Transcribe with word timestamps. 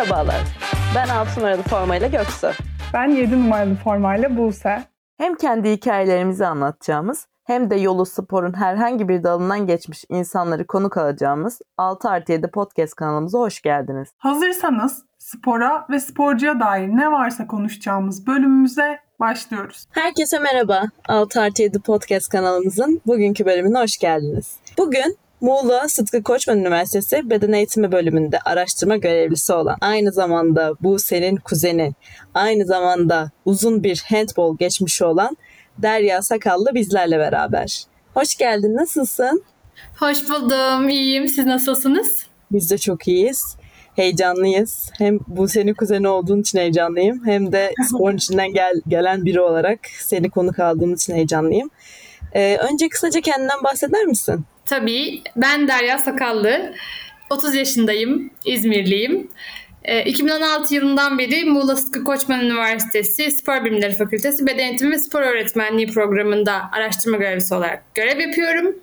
Merhabalar, 0.00 0.42
ben 0.94 1.08
6 1.08 1.40
numaralı 1.40 1.62
formayla 1.62 2.08
Göksu. 2.08 2.50
Ben 2.94 3.08
7 3.08 3.42
numaralı 3.42 3.74
formayla 3.74 4.36
Buse. 4.36 4.82
Hem 5.18 5.34
kendi 5.34 5.70
hikayelerimizi 5.70 6.46
anlatacağımız 6.46 7.26
hem 7.44 7.70
de 7.70 7.76
yolu 7.76 8.06
sporun 8.06 8.52
herhangi 8.52 9.08
bir 9.08 9.22
dalından 9.22 9.66
geçmiş 9.66 10.04
insanları 10.08 10.66
konuk 10.66 10.96
alacağımız 10.96 11.60
6 11.76 12.08
artı 12.08 12.32
7 12.32 12.46
podcast 12.46 12.94
kanalımıza 12.94 13.38
hoş 13.38 13.62
geldiniz. 13.62 14.08
Hazırsanız 14.18 15.04
spora 15.18 15.86
ve 15.90 16.00
sporcuya 16.00 16.60
dair 16.60 16.88
ne 16.88 17.12
varsa 17.12 17.46
konuşacağımız 17.46 18.26
bölümümüze 18.26 18.98
başlıyoruz. 19.20 19.86
Herkese 19.90 20.38
merhaba. 20.38 20.82
6 21.08 21.40
artı 21.40 21.62
7 21.62 21.80
podcast 21.80 22.28
kanalımızın 22.28 23.00
bugünkü 23.06 23.44
bölümüne 23.46 23.78
hoş 23.78 23.98
geldiniz. 23.98 24.56
Bugün 24.78 25.18
Muğla 25.40 25.88
Sıtkı 25.88 26.22
Koçman 26.22 26.58
Üniversitesi 26.58 27.30
Beden 27.30 27.52
Eğitimi 27.52 27.92
bölümünde 27.92 28.38
araştırma 28.44 28.96
görevlisi 28.96 29.52
olan, 29.52 29.76
aynı 29.80 30.12
zamanda 30.12 30.74
bu 30.80 30.98
senin 30.98 31.36
kuzeni, 31.36 31.92
aynı 32.34 32.66
zamanda 32.66 33.30
uzun 33.44 33.84
bir 33.84 34.04
handball 34.08 34.56
geçmişi 34.58 35.04
olan 35.04 35.36
Derya 35.78 36.22
Sakallı 36.22 36.74
bizlerle 36.74 37.18
beraber. 37.18 37.84
Hoş 38.14 38.36
geldin, 38.36 38.76
nasılsın? 38.76 39.44
Hoş 39.98 40.28
buldum, 40.28 40.88
iyiyim. 40.88 41.28
Siz 41.28 41.46
nasılsınız? 41.46 42.26
Biz 42.52 42.70
de 42.70 42.78
çok 42.78 43.08
iyiyiz. 43.08 43.56
Heyecanlıyız. 43.96 44.90
Hem 44.98 45.18
bu 45.26 45.48
senin 45.48 45.74
kuzeni 45.74 46.08
olduğun 46.08 46.40
için 46.40 46.58
heyecanlıyım. 46.58 47.26
Hem 47.26 47.52
de 47.52 47.72
sporun 47.88 48.16
içinden 48.16 48.52
gel, 48.52 48.80
gelen 48.88 49.24
biri 49.24 49.40
olarak 49.40 49.78
seni 50.00 50.30
konuk 50.30 50.58
aldığım 50.58 50.94
için 50.94 51.14
heyecanlıyım. 51.14 51.70
Ee, 52.34 52.56
önce 52.56 52.88
kısaca 52.88 53.20
kendinden 53.20 53.64
bahseder 53.64 54.04
misin? 54.04 54.44
Tabii. 54.66 55.22
Ben 55.36 55.68
Derya 55.68 55.98
Sakallı. 55.98 56.74
30 57.30 57.54
yaşındayım. 57.54 58.30
İzmirliyim. 58.44 59.28
2016 60.04 60.74
yılından 60.74 61.18
beri 61.18 61.44
Muğla 61.44 61.76
Sıtkı 61.76 62.04
Koçman 62.04 62.40
Üniversitesi 62.40 63.30
Spor 63.30 63.64
Bilimleri 63.64 63.96
Fakültesi 63.96 64.46
Beden 64.46 64.68
Eğitimi 64.68 64.90
ve 64.90 64.98
Spor 64.98 65.22
Öğretmenliği 65.22 65.86
programında 65.86 66.62
araştırma 66.72 67.16
görevlisi 67.16 67.54
olarak 67.54 67.94
görev 67.94 68.20
yapıyorum. 68.20 68.74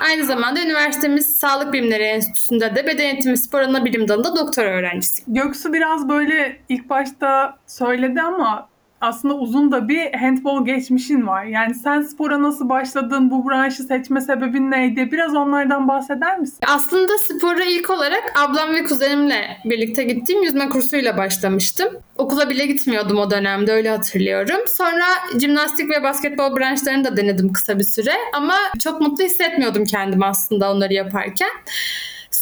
Aynı 0.00 0.26
zamanda 0.26 0.62
üniversitemiz 0.62 1.36
Sağlık 1.36 1.72
Bilimleri 1.72 2.02
Enstitüsü'nde 2.02 2.76
de 2.76 2.86
beden 2.86 3.04
eğitimi 3.04 3.38
spor 3.38 3.60
ana 3.60 3.84
bilim 3.84 4.08
dalında 4.08 4.36
doktora 4.36 4.68
öğrencisiyim. 4.70 5.34
Göksu 5.34 5.72
biraz 5.72 6.08
böyle 6.08 6.60
ilk 6.68 6.88
başta 6.90 7.58
söyledi 7.66 8.20
ama 8.20 8.68
aslında 9.00 9.34
uzun 9.34 9.72
da 9.72 9.88
bir 9.88 10.12
handball 10.12 10.64
geçmişin 10.64 11.26
var. 11.26 11.44
Yani 11.44 11.74
sen 11.74 12.02
spora 12.02 12.42
nasıl 12.42 12.68
başladın, 12.68 13.30
bu 13.30 13.48
branşı 13.48 13.82
seçme 13.82 14.20
sebebin 14.20 14.70
neydi? 14.70 15.12
Biraz 15.12 15.34
onlardan 15.34 15.88
bahseder 15.88 16.38
misin? 16.38 16.58
Aslında 16.66 17.18
spora 17.18 17.64
ilk 17.64 17.90
olarak 17.90 18.32
ablam 18.38 18.74
ve 18.74 18.84
kuzenimle 18.84 19.56
birlikte 19.64 20.04
gittiğim 20.04 20.42
yüzme 20.42 20.68
kursuyla 20.68 21.16
başlamıştım. 21.16 21.88
Okula 22.18 22.50
bile 22.50 22.66
gitmiyordum 22.66 23.18
o 23.18 23.30
dönemde 23.30 23.72
öyle 23.72 23.90
hatırlıyorum. 23.90 24.60
Sonra 24.66 25.04
jimnastik 25.40 25.90
ve 25.90 26.02
basketbol 26.02 26.56
branşlarını 26.56 27.04
da 27.04 27.16
denedim 27.16 27.52
kısa 27.52 27.78
bir 27.78 27.84
süre 27.84 28.12
ama 28.34 28.54
çok 28.80 29.00
mutlu 29.00 29.24
hissetmiyordum 29.24 29.84
kendimi 29.84 30.24
aslında 30.24 30.72
onları 30.72 30.92
yaparken. 30.92 31.50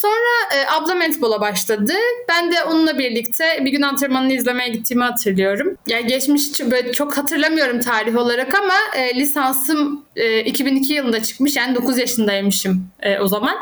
Sonra 0.04 0.60
e, 0.60 0.66
ablam 0.66 1.00
handball'a 1.00 1.40
başladı. 1.40 1.92
Ben 2.28 2.52
de 2.52 2.64
onunla 2.64 2.98
birlikte 2.98 3.60
bir 3.64 3.70
gün 3.70 3.82
antrenmanını 3.82 4.32
izlemeye 4.32 4.68
gittiğimi 4.68 5.04
hatırlıyorum. 5.04 5.76
Yani 5.86 6.06
geçmiş 6.06 6.52
çok 6.92 7.16
hatırlamıyorum 7.16 7.80
tarih 7.80 8.16
olarak 8.16 8.54
ama 8.54 8.74
e, 8.96 9.14
lisansım 9.14 10.04
e, 10.16 10.40
2002 10.40 10.92
yılında 10.92 11.22
çıkmış. 11.22 11.56
Yani 11.56 11.74
9 11.74 11.98
yaşındaymışım 11.98 12.88
e, 13.00 13.18
o 13.18 13.28
zaman. 13.28 13.56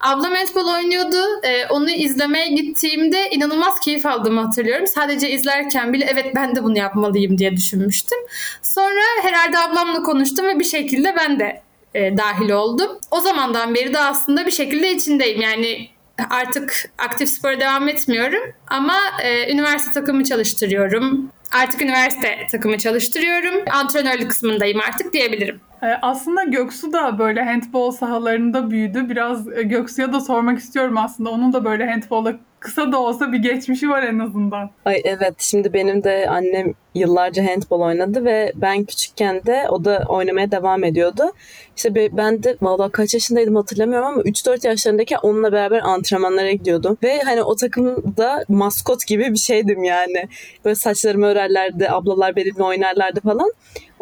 Ablam 0.00 0.34
handball 0.34 0.74
oynuyordu. 0.74 1.40
E, 1.42 1.66
onu 1.66 1.90
izlemeye 1.90 2.48
gittiğimde 2.48 3.30
inanılmaz 3.30 3.80
keyif 3.80 4.06
aldığımı 4.06 4.40
hatırlıyorum. 4.40 4.86
Sadece 4.86 5.30
izlerken 5.30 5.92
bile 5.92 6.08
evet 6.12 6.26
ben 6.36 6.56
de 6.56 6.64
bunu 6.64 6.78
yapmalıyım 6.78 7.38
diye 7.38 7.56
düşünmüştüm. 7.56 8.18
Sonra 8.62 9.02
herhalde 9.22 9.58
ablamla 9.58 10.02
konuştum 10.02 10.46
ve 10.46 10.58
bir 10.58 10.64
şekilde 10.64 11.16
ben 11.16 11.40
de 11.40 11.62
e, 11.94 12.16
dahil 12.16 12.50
oldum. 12.50 12.90
O 13.10 13.20
zamandan 13.20 13.74
beri 13.74 13.94
de 13.94 13.98
aslında 13.98 14.46
bir 14.46 14.50
şekilde 14.50 14.92
içindeyim. 14.92 15.40
Yani 15.40 15.88
artık 16.30 16.90
aktif 16.98 17.28
spora 17.28 17.60
devam 17.60 17.88
etmiyorum 17.88 18.42
ama 18.68 18.96
e, 19.22 19.52
üniversite 19.52 19.92
takımı 19.92 20.24
çalıştırıyorum. 20.24 21.30
Artık 21.52 21.82
üniversite 21.82 22.46
takımı 22.50 22.78
çalıştırıyorum. 22.78 23.64
Antrenörlük 23.70 24.30
kısmındayım 24.30 24.80
artık 24.80 25.12
diyebilirim. 25.12 25.60
Aslında 26.02 26.44
Göksu 26.44 26.92
da 26.92 27.18
böyle 27.18 27.44
handball 27.44 27.90
sahalarında 27.90 28.70
büyüdü. 28.70 29.08
Biraz 29.08 29.44
Göksu'ya 29.44 30.12
da 30.12 30.20
sormak 30.20 30.58
istiyorum 30.58 30.98
aslında. 30.98 31.30
Onun 31.30 31.52
da 31.52 31.64
böyle 31.64 31.90
handball'a 31.90 32.34
kısa 32.62 32.92
da 32.92 33.00
olsa 33.00 33.32
bir 33.32 33.38
geçmişi 33.38 33.88
var 33.88 34.02
en 34.02 34.18
azından. 34.18 34.70
Ay 34.84 35.00
evet 35.04 35.34
şimdi 35.38 35.72
benim 35.72 36.04
de 36.04 36.26
annem 36.28 36.74
yıllarca 36.94 37.50
handball 37.50 37.80
oynadı 37.80 38.24
ve 38.24 38.52
ben 38.56 38.84
küçükken 38.84 39.42
de 39.46 39.66
o 39.68 39.84
da 39.84 40.04
oynamaya 40.08 40.50
devam 40.50 40.84
ediyordu. 40.84 41.32
İşte 41.76 41.94
ben 42.16 42.42
de 42.42 42.56
valla 42.62 42.88
kaç 42.88 43.14
yaşındaydım 43.14 43.56
hatırlamıyorum 43.56 44.08
ama 44.08 44.22
3-4 44.22 44.66
yaşlarındayken 44.66 45.18
onunla 45.22 45.52
beraber 45.52 45.80
antrenmanlara 45.80 46.50
gidiyordum. 46.50 46.98
Ve 47.02 47.22
hani 47.22 47.42
o 47.42 47.56
takımda 47.56 48.44
maskot 48.48 49.06
gibi 49.06 49.32
bir 49.32 49.38
şeydim 49.38 49.84
yani. 49.84 50.28
Böyle 50.64 50.74
saçlarımı 50.74 51.26
örerlerdi, 51.26 51.90
ablalar 51.90 52.36
benimle 52.36 52.62
oynarlardı 52.62 53.20
falan. 53.20 53.52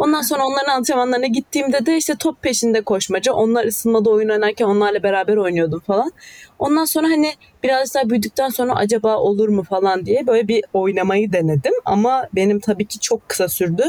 Ondan 0.00 0.22
sonra 0.22 0.46
onların 0.46 0.72
antrenmanlarına 0.72 1.26
gittiğimde 1.26 1.86
de 1.86 1.96
işte 1.96 2.14
top 2.14 2.42
peşinde 2.42 2.80
koşmaca. 2.80 3.32
Onlar 3.32 3.64
ısınmada 3.64 4.10
oyun 4.10 4.28
oynarken 4.28 4.64
onlarla 4.64 5.02
beraber 5.02 5.36
oynuyordum 5.36 5.80
falan. 5.80 6.12
Ondan 6.58 6.84
sonra 6.84 7.06
hani 7.06 7.32
biraz 7.62 7.94
daha 7.94 8.10
büyüdükten 8.10 8.48
sonra 8.48 8.74
acaba 8.74 9.16
olur 9.16 9.48
mu 9.48 9.62
falan 9.62 10.06
diye 10.06 10.26
böyle 10.26 10.48
bir 10.48 10.64
oynamayı 10.72 11.32
denedim. 11.32 11.72
Ama 11.84 12.26
benim 12.34 12.60
tabii 12.60 12.84
ki 12.84 13.00
çok 13.00 13.28
kısa 13.28 13.48
sürdü. 13.48 13.84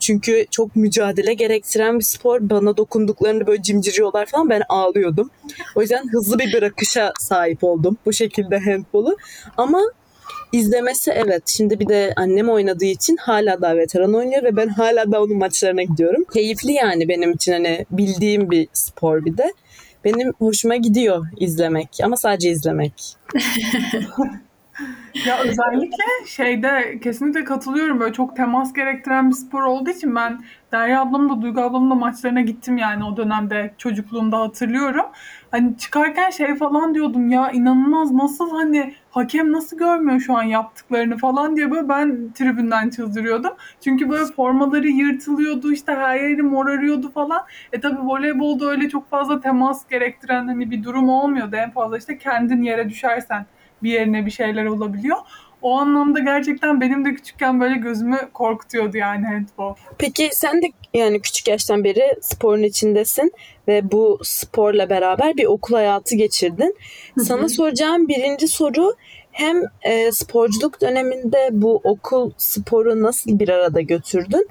Çünkü 0.00 0.46
çok 0.50 0.76
mücadele 0.76 1.34
gerektiren 1.34 1.98
bir 1.98 2.04
spor. 2.04 2.50
Bana 2.50 2.76
dokunduklarını 2.76 3.46
böyle 3.46 3.62
cimciriyorlar 3.62 4.26
falan 4.26 4.50
ben 4.50 4.62
ağlıyordum. 4.68 5.30
O 5.74 5.80
yüzden 5.80 6.08
hızlı 6.08 6.38
bir 6.38 6.52
bırakışa 6.52 7.12
sahip 7.20 7.64
oldum 7.64 7.96
bu 8.06 8.12
şekilde 8.12 8.58
handbolu. 8.58 9.16
Ama 9.56 9.80
izlemesi 10.52 11.10
evet. 11.10 11.42
Şimdi 11.46 11.80
bir 11.80 11.88
de 11.88 12.12
annem 12.16 12.48
oynadığı 12.48 12.84
için 12.84 13.16
hala 13.16 13.60
daha 13.62 13.76
veteran 13.76 14.14
oynuyor 14.14 14.42
ve 14.42 14.56
ben 14.56 14.68
hala 14.68 15.12
da 15.12 15.22
onun 15.22 15.36
maçlarına 15.36 15.82
gidiyorum. 15.82 16.24
Keyifli 16.34 16.72
yani 16.72 17.08
benim 17.08 17.32
için 17.32 17.52
hani 17.52 17.86
bildiğim 17.90 18.50
bir 18.50 18.68
spor 18.72 19.24
bir 19.24 19.36
de. 19.36 19.52
Benim 20.04 20.32
hoşuma 20.32 20.76
gidiyor 20.76 21.26
izlemek 21.40 21.88
ama 22.02 22.16
sadece 22.16 22.50
izlemek. 22.50 23.16
ya 25.26 25.38
özellikle 25.38 26.04
şeyde 26.26 27.00
kesinlikle 27.02 27.44
katılıyorum 27.44 28.00
böyle 28.00 28.12
çok 28.12 28.36
temas 28.36 28.72
gerektiren 28.72 29.30
bir 29.30 29.34
spor 29.34 29.62
olduğu 29.62 29.90
için 29.90 30.14
ben 30.14 30.40
Derya 30.72 31.02
ablamla 31.02 31.42
Duygu 31.42 31.60
ablamla 31.60 31.94
maçlarına 31.94 32.40
gittim 32.40 32.78
yani 32.78 33.04
o 33.04 33.16
dönemde 33.16 33.74
çocukluğumda 33.78 34.38
hatırlıyorum. 34.40 35.06
Hani 35.50 35.78
çıkarken 35.78 36.30
şey 36.30 36.54
falan 36.56 36.94
diyordum 36.94 37.28
ya 37.28 37.50
inanılmaz 37.50 38.12
nasıl 38.12 38.50
hani 38.50 38.94
hakem 39.10 39.52
nasıl 39.52 39.78
görmüyor 39.78 40.20
şu 40.20 40.36
an 40.36 40.42
yaptıklarını 40.42 41.16
falan 41.16 41.56
diye 41.56 41.70
böyle 41.70 41.88
ben 41.88 42.32
tribünden 42.32 42.90
çıldırıyordum. 42.90 43.52
Çünkü 43.84 44.08
böyle 44.10 44.26
formaları 44.32 44.88
yırtılıyordu 44.88 45.72
işte 45.72 45.92
her 45.92 46.20
yeri 46.20 46.42
morarıyordu 46.42 47.12
falan. 47.12 47.42
E 47.72 47.80
tabi 47.80 48.06
voleybolda 48.08 48.66
öyle 48.70 48.88
çok 48.88 49.10
fazla 49.10 49.40
temas 49.40 49.88
gerektiren 49.88 50.46
hani 50.46 50.70
bir 50.70 50.84
durum 50.84 51.08
olmuyordu. 51.08 51.56
En 51.56 51.70
fazla 51.70 51.98
işte 51.98 52.18
kendin 52.18 52.62
yere 52.62 52.88
düşersen 52.88 53.46
bir 53.82 53.92
yerine 53.92 54.26
bir 54.26 54.30
şeyler 54.30 54.64
olabiliyor. 54.64 55.16
O 55.62 55.78
anlamda 55.78 56.18
gerçekten 56.18 56.80
benim 56.80 57.04
de 57.04 57.14
küçükken 57.14 57.60
böyle 57.60 57.74
gözümü 57.74 58.18
korkutuyordu 58.34 58.96
yani 58.96 59.26
handball. 59.26 59.74
Peki 59.98 60.30
sen 60.32 60.62
de 60.62 60.66
yani 60.94 61.20
küçük 61.20 61.48
yaştan 61.48 61.84
beri 61.84 62.16
sporun 62.20 62.62
içindesin 62.62 63.32
ve 63.68 63.92
bu 63.92 64.18
sporla 64.22 64.90
beraber 64.90 65.36
bir 65.36 65.44
okul 65.44 65.74
hayatı 65.74 66.16
geçirdin. 66.16 66.76
Sana 67.18 67.48
soracağım 67.48 68.08
birinci 68.08 68.48
soru 68.48 68.94
hem 69.32 69.62
e, 69.82 70.12
sporculuk 70.12 70.80
döneminde 70.80 71.48
bu 71.52 71.80
okul 71.84 72.30
sporu 72.36 73.02
nasıl 73.02 73.38
bir 73.38 73.48
arada 73.48 73.80
götürdün? 73.80 74.48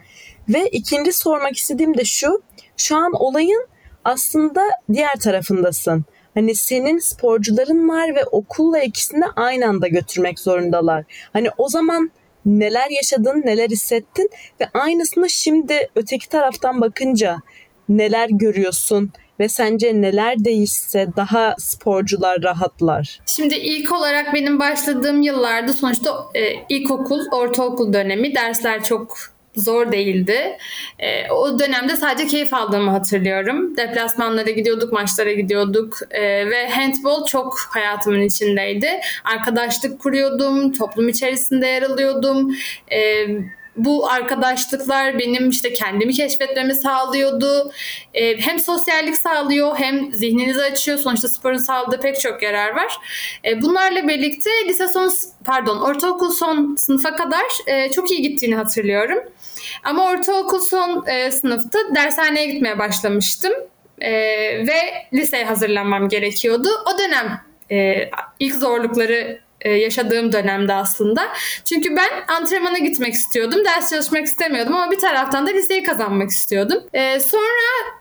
Ve 0.49 0.69
ikinci 0.69 1.13
sormak 1.13 1.55
istediğim 1.55 1.97
de 1.97 2.05
şu. 2.05 2.41
Şu 2.77 2.95
an 2.95 3.11
olayın 3.13 3.67
aslında 4.03 4.61
diğer 4.93 5.15
tarafındasın. 5.19 6.05
Hani 6.35 6.55
senin 6.55 6.99
sporcuların 6.99 7.89
var 7.89 8.15
ve 8.15 8.25
okulla 8.25 8.79
ikisini 8.79 9.21
de 9.21 9.25
aynı 9.35 9.67
anda 9.67 9.87
götürmek 9.87 10.39
zorundalar. 10.39 11.03
Hani 11.33 11.47
o 11.57 11.69
zaman 11.69 12.11
neler 12.45 12.89
yaşadın, 12.89 13.41
neler 13.45 13.69
hissettin 13.69 14.29
ve 14.61 14.69
aynısını 14.73 15.29
şimdi 15.29 15.89
öteki 15.95 16.29
taraftan 16.29 16.81
bakınca 16.81 17.37
neler 17.89 18.29
görüyorsun 18.29 19.11
ve 19.39 19.49
sence 19.49 20.01
neler 20.01 20.45
değişse 20.45 21.07
daha 21.17 21.55
sporcular 21.59 22.43
rahatlar? 22.43 23.19
Şimdi 23.25 23.55
ilk 23.55 23.91
olarak 23.91 24.33
benim 24.33 24.59
başladığım 24.59 25.21
yıllarda 25.21 25.73
sonuçta 25.73 26.25
e, 26.35 26.41
ilkokul, 26.69 27.21
ortaokul 27.31 27.93
dönemi 27.93 28.35
dersler 28.35 28.83
çok 28.83 29.17
zor 29.57 29.91
değildi. 29.91 30.57
E, 30.99 31.31
o 31.31 31.59
dönemde 31.59 31.95
sadece 31.95 32.27
keyif 32.27 32.53
aldığımı 32.53 32.91
hatırlıyorum. 32.91 33.77
Deplasmanlara 33.77 34.49
gidiyorduk, 34.49 34.93
maçlara 34.93 35.31
gidiyorduk 35.31 35.97
e, 36.11 36.49
ve 36.49 36.69
handball 36.69 37.25
çok 37.25 37.59
hayatımın 37.69 38.21
içindeydi. 38.21 38.89
Arkadaşlık 39.23 39.99
kuruyordum, 39.99 40.73
toplum 40.73 41.09
içerisinde 41.09 41.67
yer 41.67 41.81
alıyordum. 41.81 42.55
E, 42.91 43.27
bu 43.75 44.09
arkadaşlıklar 44.09 45.19
benim 45.19 45.49
işte 45.49 45.73
kendimi 45.73 46.13
keşfetmemi 46.13 46.75
sağlıyordu. 46.75 47.71
Ee, 48.13 48.37
hem 48.37 48.59
sosyallik 48.59 49.17
sağlıyor 49.17 49.75
hem 49.77 50.13
zihninizi 50.13 50.61
açıyor. 50.61 50.97
Sonuçta 50.97 51.27
sporun 51.27 51.57
sağladığı 51.57 51.99
pek 51.99 52.19
çok 52.19 52.43
yarar 52.43 52.75
var. 52.75 52.97
Ee, 53.45 53.61
bunlarla 53.61 54.07
birlikte 54.07 54.49
lise 54.67 54.87
son 54.87 55.11
pardon 55.45 55.81
ortaokul 55.81 56.29
son 56.29 56.75
sınıfa 56.75 57.15
kadar 57.15 57.45
e, 57.67 57.91
çok 57.91 58.11
iyi 58.11 58.21
gittiğini 58.21 58.55
hatırlıyorum. 58.55 59.19
Ama 59.83 60.05
ortaokul 60.05 60.59
son 60.59 61.05
e, 61.07 61.31
sınıfta 61.31 61.79
dershaneye 61.95 62.45
gitmeye 62.45 62.79
başlamıştım. 62.79 63.53
E, 64.01 64.11
ve 64.67 64.77
liseye 65.13 65.45
hazırlanmam 65.45 66.09
gerekiyordu. 66.09 66.69
O 66.93 66.99
dönem 66.99 67.41
e, 67.71 68.09
ilk 68.39 68.55
zorlukları 68.55 69.44
e, 69.65 69.71
yaşadığım 69.71 70.31
dönemde 70.31 70.73
aslında. 70.73 71.21
Çünkü 71.65 71.95
ben 71.95 72.09
antrenmana 72.35 72.77
gitmek 72.77 73.13
istiyordum. 73.13 73.65
Ders 73.65 73.89
çalışmak 73.89 74.25
istemiyordum 74.25 74.75
ama 74.75 74.91
bir 74.91 74.99
taraftan 74.99 75.47
da 75.47 75.51
liseyi 75.51 75.83
kazanmak 75.83 76.29
istiyordum. 76.29 76.83
E, 76.93 77.19
sonra 77.19 77.95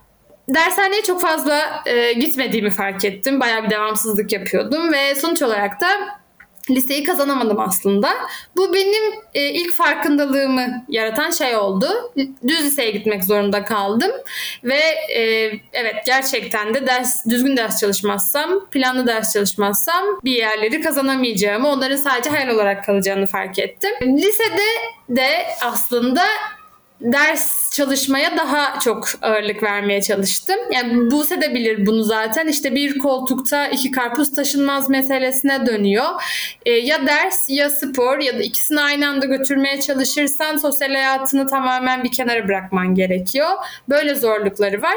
dershaneye 0.49 1.03
çok 1.03 1.21
fazla 1.21 1.83
e, 1.87 2.13
gitmediğimi 2.13 2.71
fark 2.71 3.05
ettim. 3.05 3.41
Bayağı 3.41 3.65
bir 3.65 3.71
devamsızlık 3.71 4.33
yapıyordum 4.33 4.93
ve 4.93 5.15
sonuç 5.15 5.43
olarak 5.43 5.81
da 5.81 5.89
liseyi 6.71 7.05
kazanamadım 7.05 7.61
aslında. 7.61 8.13
Bu 8.57 8.75
benim 8.75 9.03
e, 9.35 9.51
ilk 9.51 9.73
farkındalığımı 9.73 10.85
yaratan 10.89 11.31
şey 11.31 11.57
oldu. 11.57 12.13
Düz 12.49 12.65
liseye 12.65 12.91
gitmek 12.91 13.25
zorunda 13.25 13.65
kaldım 13.65 14.11
ve 14.65 14.81
e, 15.15 15.23
evet 15.73 15.95
gerçekten 16.07 16.75
de 16.75 16.87
ders 16.87 17.27
düzgün 17.27 17.57
ders 17.57 17.81
çalışmazsam, 17.81 18.67
planlı 18.71 19.07
ders 19.07 19.33
çalışmazsam 19.33 20.05
bir 20.25 20.37
yerleri 20.37 20.81
kazanamayacağımı, 20.81 21.69
onların 21.69 21.97
sadece 21.97 22.31
hayal 22.31 22.49
olarak 22.49 22.85
kalacağını 22.85 23.27
fark 23.27 23.59
ettim. 23.59 23.91
Lisede 24.03 24.69
de 25.09 25.47
aslında 25.65 26.23
ders 27.01 27.64
çalışmaya 27.77 28.37
daha 28.37 28.79
çok 28.81 29.09
ağırlık 29.23 29.63
vermeye 29.63 30.03
çalıştım. 30.03 30.57
Yani 30.73 31.11
Buse 31.11 31.41
de 31.41 31.55
bilir 31.55 31.87
bunu 31.87 32.03
zaten. 32.03 32.49
İşte 32.49 32.75
bir 32.75 32.99
koltukta 32.99 33.69
iki 33.69 33.91
karpuz 33.91 34.35
taşınmaz 34.35 34.91
meselesine 34.91 35.67
dönüyor. 35.67 36.05
E, 36.67 36.71
ya 36.71 37.07
ders 37.07 37.49
ya 37.49 37.71
spor 37.71 38.19
ya 38.19 38.39
da 38.39 38.43
ikisini 38.43 38.81
aynı 38.81 39.09
anda 39.09 39.27
götürmeye 39.27 39.81
çalışırsan 39.81 40.57
sosyal 40.57 40.89
hayatını 40.89 41.47
tamamen 41.47 42.05
bir 42.05 42.13
kenara 42.13 42.49
bırakman 42.49 42.95
gerekiyor. 42.95 43.51
Böyle 43.89 44.15
zorlukları 44.15 44.83
var. 44.83 44.97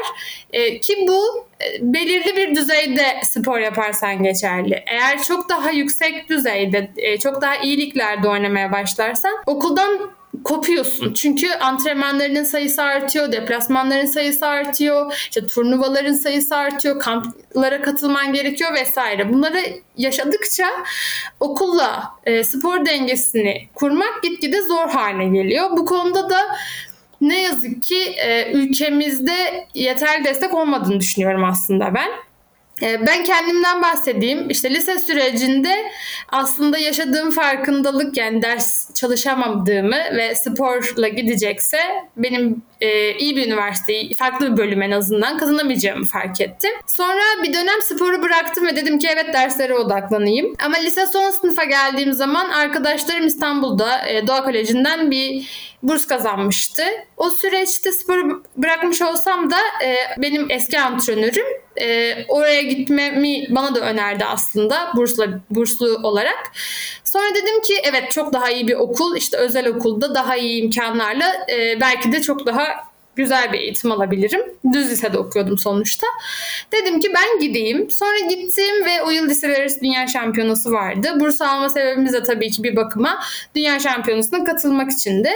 E, 0.52 0.80
ki 0.80 1.04
bu 1.08 1.47
belirli 1.80 2.36
bir 2.36 2.54
düzeyde 2.54 3.06
spor 3.22 3.58
yaparsan 3.58 4.22
geçerli. 4.22 4.82
Eğer 4.86 5.22
çok 5.22 5.48
daha 5.48 5.70
yüksek 5.70 6.28
düzeyde, 6.28 6.90
e, 6.96 7.18
çok 7.18 7.42
daha 7.42 7.56
iyiliklerde 7.56 8.28
oynamaya 8.28 8.72
başlarsan 8.72 9.32
okuldan 9.46 10.18
kopuyorsun. 10.44 11.12
Çünkü 11.12 11.50
antrenmanlarının 11.52 12.42
sayısı 12.42 12.82
artıyor, 12.82 13.32
deplasmanların 13.32 14.06
sayısı 14.06 14.46
artıyor, 14.46 15.12
işte 15.30 15.46
turnuvaların 15.46 16.14
sayısı 16.14 16.56
artıyor, 16.56 17.00
kamplara 17.00 17.82
katılman 17.82 18.32
gerekiyor 18.32 18.74
vesaire. 18.74 19.32
Bunları 19.32 19.60
yaşadıkça 19.96 20.66
okulla 21.40 22.04
e, 22.24 22.44
spor 22.44 22.86
dengesini 22.86 23.68
kurmak 23.74 24.22
gitgide 24.22 24.62
zor 24.62 24.88
hale 24.88 25.24
geliyor. 25.24 25.70
Bu 25.70 25.84
konuda 25.84 26.30
da 26.30 26.40
ne 27.20 27.42
yazık 27.42 27.82
ki 27.82 28.02
e, 28.26 28.52
ülkemizde 28.52 29.66
yeterli 29.74 30.24
destek 30.24 30.54
olmadığını 30.54 31.00
düşünüyorum 31.00 31.44
aslında 31.44 31.94
ben. 31.94 32.08
Ee, 32.82 33.06
ben 33.06 33.24
kendimden 33.24 33.82
bahsedeyim. 33.82 34.50
İşte 34.50 34.70
lise 34.70 34.98
sürecinde 34.98 35.90
aslında 36.28 36.78
yaşadığım 36.78 37.30
farkındalık 37.30 38.16
yani 38.16 38.42
ders 38.42 38.94
çalışamadığımı 38.94 39.96
ve 40.16 40.34
sporla 40.34 41.08
gidecekse 41.08 41.78
benim 42.16 42.62
e, 42.80 43.14
iyi 43.14 43.36
bir 43.36 43.46
üniversiteyi, 43.46 44.14
farklı 44.14 44.52
bir 44.52 44.56
bölüm 44.56 44.82
en 44.82 44.90
azından 44.90 45.38
kazanamayacağımı 45.38 46.04
fark 46.04 46.40
ettim. 46.40 46.70
Sonra 46.86 47.22
bir 47.42 47.52
dönem 47.52 47.82
sporu 47.82 48.22
bıraktım 48.22 48.66
ve 48.66 48.76
dedim 48.76 48.98
ki 48.98 49.08
evet 49.14 49.34
derslere 49.34 49.74
odaklanayım. 49.74 50.54
Ama 50.64 50.76
lise 50.76 51.06
son 51.06 51.30
sınıfa 51.30 51.64
geldiğim 51.64 52.12
zaman 52.12 52.50
arkadaşlarım 52.50 53.26
İstanbul'da 53.26 54.08
e, 54.08 54.26
Doğa 54.26 54.44
Koleji'nden 54.44 55.10
bir 55.10 55.48
burs 55.82 56.06
kazanmıştı. 56.06 56.82
O 57.16 57.30
süreçte 57.30 57.92
sporu 57.92 58.42
bırakmış 58.56 59.02
olsam 59.02 59.50
da 59.50 59.56
e, 59.84 59.96
benim 60.18 60.50
eski 60.50 60.80
antrenörüm 60.80 61.46
e, 61.80 62.16
oraya 62.28 62.62
gitmemi 62.62 63.46
bana 63.50 63.74
da 63.74 63.80
önerdi 63.80 64.24
aslında 64.24 64.92
bursla 64.96 65.26
burslu 65.50 66.00
olarak. 66.02 66.52
Sonra 67.04 67.34
dedim 67.34 67.62
ki 67.62 67.74
evet 67.84 68.10
çok 68.10 68.32
daha 68.32 68.50
iyi 68.50 68.68
bir 68.68 68.74
okul 68.74 69.16
işte 69.16 69.36
özel 69.36 69.68
okulda 69.68 70.14
daha 70.14 70.36
iyi 70.36 70.62
imkanlarla 70.62 71.46
e, 71.50 71.80
belki 71.80 72.12
de 72.12 72.22
çok 72.22 72.46
daha 72.46 72.87
güzel 73.18 73.52
bir 73.52 73.58
eğitim 73.58 73.92
alabilirim. 73.92 74.40
Düz 74.72 74.90
lisede 74.90 75.18
okuyordum 75.18 75.58
sonuçta. 75.58 76.06
Dedim 76.72 77.00
ki 77.00 77.12
ben 77.14 77.40
gideyim. 77.40 77.90
Sonra 77.90 78.18
gittim 78.18 78.84
ve 78.86 79.02
o 79.02 79.10
yıl 79.10 79.28
liseler 79.28 79.60
arası 79.60 79.80
dünya 79.80 80.06
şampiyonası 80.06 80.72
vardı. 80.72 81.08
Burs 81.20 81.42
alma 81.42 81.68
sebebimiz 81.68 82.12
de 82.12 82.22
tabii 82.22 82.50
ki 82.50 82.62
bir 82.62 82.76
bakıma 82.76 83.18
dünya 83.54 83.80
şampiyonasına 83.80 84.44
katılmak 84.44 84.92
içindi. 84.92 85.30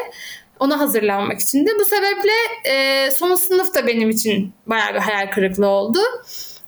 Ona 0.61 0.81
hazırlanmak 0.81 1.41
içindi. 1.41 1.71
Bu 1.81 1.85
sebeple 1.85 2.33
e, 2.65 3.11
son 3.11 3.35
sınıf 3.35 3.75
da 3.75 3.87
benim 3.87 4.11
için 4.11 4.53
bayağı 4.67 4.95
bir 4.95 4.99
hayal 4.99 5.31
kırıklığı 5.31 5.69
oldu 5.69 5.99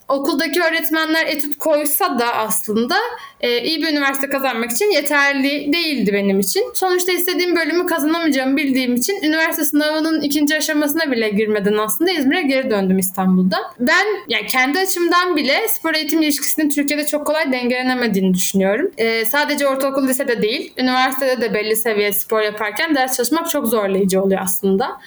okuldaki 0.08 0.62
öğretmenler 0.62 1.26
etüt 1.26 1.58
koysa 1.58 2.18
da 2.18 2.34
aslında 2.34 2.96
e, 3.40 3.62
iyi 3.62 3.82
bir 3.82 3.88
üniversite 3.88 4.28
kazanmak 4.28 4.70
için 4.70 4.90
yeterli 4.90 5.72
değildi 5.72 6.12
benim 6.12 6.40
için. 6.40 6.72
Sonuçta 6.74 7.12
istediğim 7.12 7.56
bölümü 7.56 7.86
kazanamayacağımı 7.86 8.56
bildiğim 8.56 8.94
için 8.94 9.22
üniversite 9.22 9.64
sınavının 9.64 10.20
ikinci 10.20 10.56
aşamasına 10.56 11.10
bile 11.10 11.28
girmeden 11.28 11.78
aslında 11.78 12.10
İzmir'e 12.10 12.42
geri 12.42 12.70
döndüm 12.70 12.98
İstanbul'da. 12.98 13.56
Ben 13.80 14.06
yani 14.28 14.46
kendi 14.46 14.78
açımdan 14.78 15.36
bile 15.36 15.68
spor 15.68 15.94
eğitim 15.94 16.22
ilişkisinin 16.22 16.70
Türkiye'de 16.70 17.06
çok 17.06 17.26
kolay 17.26 17.52
dengelenemediğini 17.52 18.34
düşünüyorum. 18.34 18.90
E, 18.98 19.24
sadece 19.24 19.66
ortaokul 19.66 20.08
lisede 20.08 20.42
değil, 20.42 20.72
üniversitede 20.78 21.40
de 21.40 21.54
belli 21.54 21.76
seviye 21.76 22.12
spor 22.12 22.40
yaparken 22.40 22.94
ders 22.94 23.16
çalışmak 23.16 23.50
çok 23.50 23.66
zorlayıcı 23.66 24.22
oluyor 24.22 24.40
aslında. 24.42 25.00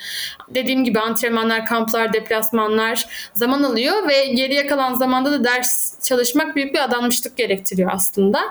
Dediğim 0.50 0.84
gibi 0.84 1.00
antrenmanlar, 1.00 1.66
kamplar, 1.66 2.14
deplasmanlar 2.14 3.06
zaman 3.34 3.64
alıyor 3.64 4.08
ve 4.10 4.26
geriye 4.26 4.68
kalan 4.68 4.87
zamanda 4.96 5.32
da 5.32 5.44
ders 5.44 5.94
çalışmak 6.04 6.56
büyük 6.56 6.74
bir 6.74 6.84
adanmışlık 6.84 7.38
gerektiriyor 7.38 7.92
aslında. 7.94 8.42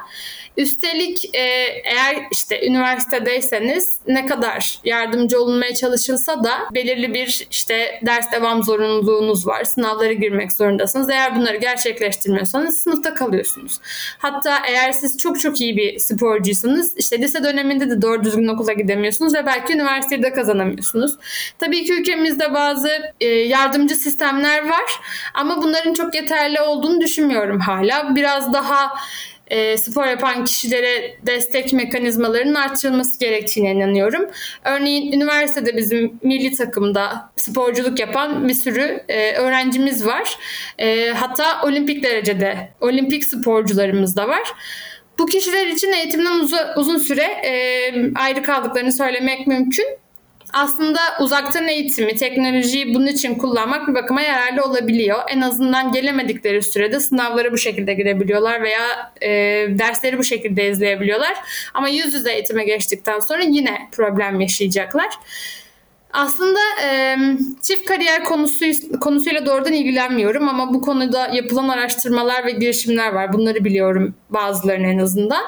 Üstelik 0.57 1.35
e, 1.35 1.41
eğer 1.85 2.17
işte 2.31 2.67
üniversitedeyseniz 2.67 3.99
ne 4.07 4.27
kadar 4.27 4.79
yardımcı 4.85 5.41
olunmaya 5.41 5.75
çalışılsa 5.75 6.45
da 6.45 6.53
belirli 6.75 7.15
bir 7.15 7.47
işte 7.51 8.01
ders 8.07 8.33
devam 8.33 8.63
zorunluluğunuz 8.63 9.47
var. 9.47 9.65
Sınavlara 9.65 10.13
girmek 10.13 10.53
zorundasınız. 10.53 11.11
Eğer 11.11 11.37
bunları 11.37 11.57
gerçekleştirmiyorsanız 11.57 12.81
sınıfta 12.81 13.15
kalıyorsunuz. 13.15 13.79
Hatta 14.19 14.63
eğer 14.69 14.93
siz 14.93 15.19
çok 15.19 15.41
çok 15.41 15.61
iyi 15.61 15.77
bir 15.77 15.99
sporcuysanız 15.99 16.97
işte 16.97 17.19
lise 17.19 17.45
döneminde 17.45 17.91
de 17.91 18.03
doğru 18.03 18.25
düzgün 18.25 18.49
okula 18.49 18.73
gidemiyorsunuz 18.73 19.35
ve 19.35 19.47
belki 19.47 19.73
üniversiteyi 19.73 20.23
de 20.23 20.33
kazanamıyorsunuz. 20.33 21.17
Tabii 21.59 21.85
ki 21.85 21.93
ülkemizde 21.93 22.55
bazı 22.55 22.89
e, 23.21 23.27
yardımcı 23.27 23.95
sistemler 23.95 24.69
var 24.69 25.01
ama 25.35 25.63
bunların 25.63 25.95
çok 25.95 26.15
yeterli 26.27 26.61
olduğunu 26.61 27.01
düşünmüyorum 27.01 27.61
hala. 27.61 28.17
Biraz 28.17 28.53
daha 28.53 28.93
e, 29.47 29.77
spor 29.77 30.07
yapan 30.07 30.45
kişilere 30.45 31.17
destek 31.27 31.73
mekanizmalarının 31.73 32.55
artırılması 32.55 33.21
gerektiğine 33.21 33.73
inanıyorum. 33.73 34.31
Örneğin 34.65 35.13
üniversitede 35.13 35.77
bizim 35.77 36.21
milli 36.23 36.57
takımda 36.57 37.31
sporculuk 37.37 38.01
yapan 38.01 38.49
bir 38.49 38.55
sürü 38.55 39.05
e, 39.09 39.33
öğrencimiz 39.33 40.07
var. 40.07 40.39
E, 40.79 41.09
hatta 41.11 41.63
olimpik 41.63 42.03
derecede 42.03 42.69
olimpik 42.81 43.25
sporcularımız 43.25 44.17
da 44.17 44.29
var. 44.29 44.53
Bu 45.19 45.27
kişiler 45.27 45.67
için 45.67 45.93
eğitimden 45.93 46.41
uzun, 46.41 46.59
uzun 46.77 46.99
süre 46.99 47.23
e, 47.23 47.93
ayrı 48.15 48.43
kaldıklarını 48.43 48.93
söylemek 48.93 49.47
mümkün 49.47 49.87
aslında 50.53 51.01
uzaktan 51.21 51.69
eğitimi, 51.69 52.17
teknolojiyi 52.17 52.95
bunun 52.95 53.07
için 53.07 53.35
kullanmak 53.35 53.89
bir 53.89 53.95
bakıma 53.95 54.23
yararlı 54.23 54.65
olabiliyor. 54.65 55.19
En 55.29 55.41
azından 55.41 55.93
gelemedikleri 55.93 56.63
sürede 56.63 57.01
sınavlara 57.01 57.53
bu 57.53 57.59
şekilde 57.59 57.95
girebiliyorlar 57.95 58.63
veya 58.63 59.13
e, 59.23 59.29
dersleri 59.79 60.19
bu 60.19 60.25
şekilde 60.25 60.71
izleyebiliyorlar. 60.71 61.35
Ama 61.75 61.89
yüz 61.89 62.15
yüze 62.15 62.33
eğitime 62.33 62.65
geçtikten 62.65 63.21
sonra 63.21 63.43
yine 63.43 63.89
problem 63.93 64.41
yaşayacaklar. 64.41 65.09
Aslında 66.17 66.59
e, 66.85 67.17
çift 67.63 67.85
kariyer 67.85 68.25
konusu 68.25 68.65
konusuyla 69.01 69.47
doğrudan 69.47 69.73
ilgilenmiyorum 69.73 70.49
ama 70.49 70.75
bu 70.75 70.81
konuda 70.81 71.29
yapılan 71.29 71.69
araştırmalar 71.69 72.47
ve 72.47 72.51
girişimler 72.51 73.13
var. 73.13 73.33
Bunları 73.33 73.65
biliyorum 73.65 74.15
bazılarının 74.31 74.89
en 74.89 74.99
azından. 74.99 75.45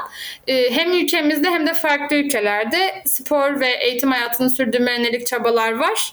E, 0.46 0.70
hem 0.70 0.92
ülkemizde 0.92 1.50
hem 1.50 1.66
de 1.66 1.74
farklı 1.74 2.16
ülkelerde 2.16 3.02
spor 3.06 3.60
ve 3.60 3.68
eğitim 3.68 4.10
hayatını 4.10 4.50
sürdürme 4.50 4.92
yönelik 4.92 5.26
çabalar 5.26 5.72
var. 5.72 6.12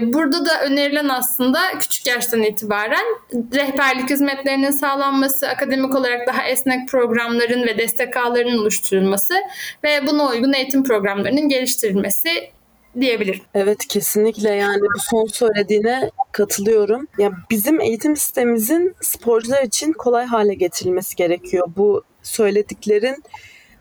Burada 0.00 0.46
da 0.46 0.62
önerilen 0.62 1.08
aslında 1.08 1.58
küçük 1.80 2.06
yaştan 2.06 2.42
itibaren 2.42 3.04
rehberlik 3.54 4.10
hizmetlerinin 4.10 4.70
sağlanması, 4.70 5.48
akademik 5.48 5.94
olarak 5.94 6.26
daha 6.26 6.42
esnek 6.42 6.88
programların 6.88 7.66
ve 7.66 7.78
destek 7.78 8.16
ağlarının 8.16 8.58
oluşturulması 8.58 9.34
ve 9.84 10.06
buna 10.06 10.28
uygun 10.28 10.52
eğitim 10.52 10.84
programlarının 10.84 11.48
geliştirilmesi 11.48 12.30
diyebilirim. 13.00 13.40
Evet 13.54 13.86
kesinlikle 13.88 14.50
yani 14.50 14.82
bu 14.82 15.00
son 15.10 15.26
söylediğine 15.26 16.10
katılıyorum. 16.32 17.06
Ya 17.18 17.32
bizim 17.50 17.80
eğitim 17.80 18.16
sistemimizin 18.16 18.94
sporcular 19.00 19.62
için 19.62 19.92
kolay 19.92 20.26
hale 20.26 20.54
getirilmesi 20.54 21.16
gerekiyor. 21.16 21.66
Bu 21.76 22.02
söylediklerin 22.22 23.24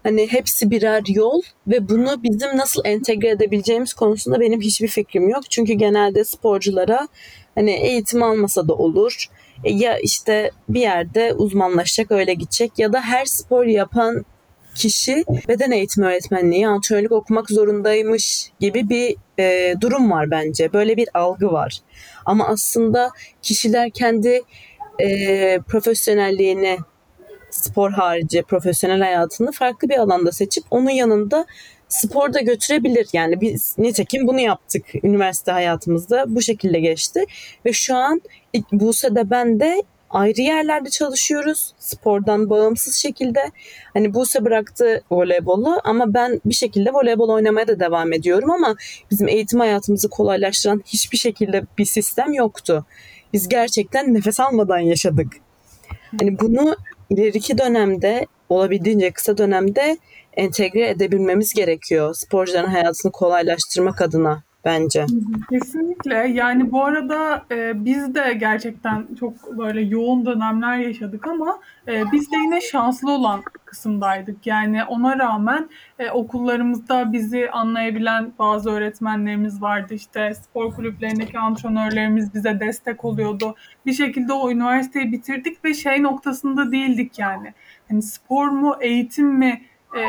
Hani 0.03 0.31
hepsi 0.31 0.71
birer 0.71 1.03
yol 1.07 1.41
ve 1.67 1.89
bunu 1.89 2.23
bizim 2.23 2.57
nasıl 2.57 2.81
entegre 2.85 3.29
edebileceğimiz 3.29 3.93
konusunda 3.93 4.39
benim 4.39 4.61
hiçbir 4.61 4.87
fikrim 4.87 5.29
yok. 5.29 5.51
Çünkü 5.51 5.73
genelde 5.73 6.23
sporculara 6.23 7.07
hani 7.55 7.71
eğitim 7.71 8.23
almasa 8.23 8.67
da 8.67 8.73
olur. 8.73 9.25
E, 9.63 9.73
ya 9.73 9.97
işte 9.97 10.51
bir 10.69 10.81
yerde 10.81 11.33
uzmanlaşacak 11.33 12.11
öyle 12.11 12.33
gidecek 12.33 12.71
ya 12.79 12.93
da 12.93 13.01
her 13.01 13.25
spor 13.25 13.65
yapan 13.65 14.25
kişi 14.75 15.23
beden 15.47 15.71
eğitimi 15.71 16.07
öğretmenliği, 16.07 16.67
antrenörlük 16.67 17.11
okumak 17.11 17.49
zorundaymış 17.49 18.51
gibi 18.59 18.89
bir 18.89 19.15
e, 19.39 19.75
durum 19.81 20.11
var 20.11 20.31
bence. 20.31 20.73
Böyle 20.73 20.97
bir 20.97 21.09
algı 21.13 21.51
var. 21.51 21.79
Ama 22.25 22.47
aslında 22.47 23.09
kişiler 23.41 23.89
kendi 23.89 24.41
e, 24.99 25.59
profesyonelliğini 25.67 26.77
spor 27.49 27.91
harici 27.91 28.43
profesyonel 28.43 29.01
hayatını 29.01 29.51
farklı 29.51 29.89
bir 29.89 29.97
alanda 29.97 30.31
seçip 30.31 30.63
onun 30.71 30.89
yanında 30.89 31.45
spor 31.87 32.33
da 32.33 32.39
götürebilir. 32.39 33.07
Yani 33.13 33.41
biz 33.41 33.75
nitekim 33.77 34.27
bunu 34.27 34.39
yaptık 34.39 34.85
üniversite 35.03 35.51
hayatımızda 35.51 36.25
bu 36.27 36.41
şekilde 36.41 36.79
geçti 36.79 37.25
ve 37.65 37.73
şu 37.73 37.95
an 37.95 38.21
Buse'de 38.71 39.29
ben 39.29 39.59
de 39.59 39.83
ayrı 40.13 40.41
yerlerde 40.41 40.89
çalışıyoruz. 40.89 41.73
Spordan 41.79 42.49
bağımsız 42.49 42.95
şekilde. 42.95 43.51
Hani 43.93 44.13
Buse 44.13 44.45
bıraktı 44.45 45.03
voleybolu 45.11 45.81
ama 45.83 46.13
ben 46.13 46.41
bir 46.45 46.53
şekilde 46.53 46.93
voleybol 46.93 47.29
oynamaya 47.29 47.67
da 47.67 47.79
devam 47.79 48.13
ediyorum 48.13 48.51
ama 48.51 48.75
bizim 49.11 49.27
eğitim 49.27 49.59
hayatımızı 49.59 50.09
kolaylaştıran 50.09 50.83
hiçbir 50.85 51.17
şekilde 51.17 51.63
bir 51.77 51.85
sistem 51.85 52.33
yoktu. 52.33 52.85
Biz 53.33 53.49
gerçekten 53.49 54.13
nefes 54.13 54.39
almadan 54.39 54.79
yaşadık. 54.79 55.27
Hani 56.19 56.39
bunu 56.39 56.75
ileriki 57.09 57.57
dönemde 57.57 58.27
olabildiğince 58.49 59.11
kısa 59.11 59.37
dönemde 59.37 59.97
entegre 60.33 60.89
edebilmemiz 60.89 61.53
gerekiyor. 61.53 62.15
Sporcuların 62.15 62.69
hayatını 62.69 63.11
kolaylaştırmak 63.11 64.01
adına 64.01 64.43
bence. 64.65 65.05
Kesinlikle. 65.49 66.15
Yani 66.15 66.71
bu 66.71 66.85
arada 66.85 67.45
e, 67.51 67.85
biz 67.85 68.15
de 68.15 68.33
gerçekten 68.33 69.07
çok 69.19 69.57
böyle 69.57 69.81
yoğun 69.81 70.25
dönemler 70.25 70.77
yaşadık 70.77 71.27
ama 71.27 71.59
e, 71.87 72.03
biz 72.11 72.31
de 72.31 72.35
yine 72.35 72.61
şanslı 72.61 73.11
olan 73.11 73.41
kısımdaydık. 73.65 74.47
Yani 74.47 74.83
ona 74.83 75.19
rağmen 75.19 75.69
e, 75.99 76.11
okullarımızda 76.11 77.11
bizi 77.11 77.51
anlayabilen 77.51 78.33
bazı 78.39 78.69
öğretmenlerimiz 78.69 79.61
vardı. 79.61 79.93
İşte 79.93 80.33
spor 80.33 80.73
kulüplerindeki 80.73 81.39
antrenörlerimiz 81.39 82.33
bize 82.33 82.59
destek 82.59 83.05
oluyordu. 83.05 83.55
Bir 83.85 83.93
şekilde 83.93 84.33
o 84.33 84.51
üniversiteyi 84.51 85.11
bitirdik 85.11 85.65
ve 85.65 85.73
şey 85.73 86.03
noktasında 86.03 86.71
değildik 86.71 87.19
yani. 87.19 87.53
Hani 87.89 88.01
spor 88.01 88.47
mu, 88.47 88.75
eğitim 88.81 89.27
mi 89.27 89.61
e, 89.97 90.01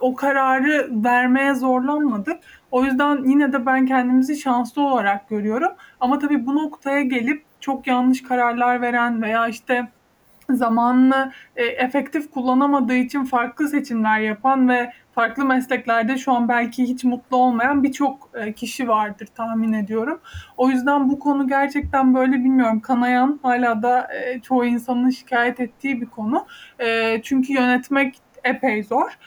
o 0.00 0.14
kararı 0.14 0.90
vermeye 1.04 1.54
zorlanmadık. 1.54 2.40
O 2.70 2.84
yüzden 2.84 3.24
yine 3.24 3.52
de 3.52 3.66
ben 3.66 3.86
kendimizi 3.86 4.36
şanslı 4.36 4.82
olarak 4.82 5.28
görüyorum. 5.28 5.72
Ama 6.00 6.18
tabii 6.18 6.46
bu 6.46 6.56
noktaya 6.56 7.02
gelip 7.02 7.44
çok 7.60 7.86
yanlış 7.86 8.22
kararlar 8.22 8.82
veren 8.82 9.22
veya 9.22 9.48
işte 9.48 9.88
zamanını 10.50 11.32
e, 11.56 11.64
efektif 11.64 12.30
kullanamadığı 12.30 12.94
için 12.94 13.24
farklı 13.24 13.68
seçimler 13.68 14.20
yapan 14.20 14.68
ve 14.68 14.92
farklı 15.12 15.44
mesleklerde 15.44 16.18
şu 16.18 16.32
an 16.32 16.48
belki 16.48 16.82
hiç 16.84 17.04
mutlu 17.04 17.36
olmayan 17.36 17.82
birçok 17.82 18.30
e, 18.34 18.52
kişi 18.52 18.88
vardır 18.88 19.28
tahmin 19.34 19.72
ediyorum. 19.72 20.20
O 20.56 20.70
yüzden 20.70 21.10
bu 21.10 21.18
konu 21.18 21.48
gerçekten 21.48 22.14
böyle 22.14 22.32
bilmiyorum 22.32 22.80
kanayan 22.80 23.40
hala 23.42 23.82
da 23.82 24.08
e, 24.14 24.40
çoğu 24.40 24.64
insanın 24.64 25.10
şikayet 25.10 25.60
ettiği 25.60 26.00
bir 26.00 26.06
konu. 26.06 26.46
E, 26.78 27.20
çünkü 27.22 27.52
yönetmek 27.52 28.16
epey 28.44 28.82
zor. 28.82 29.18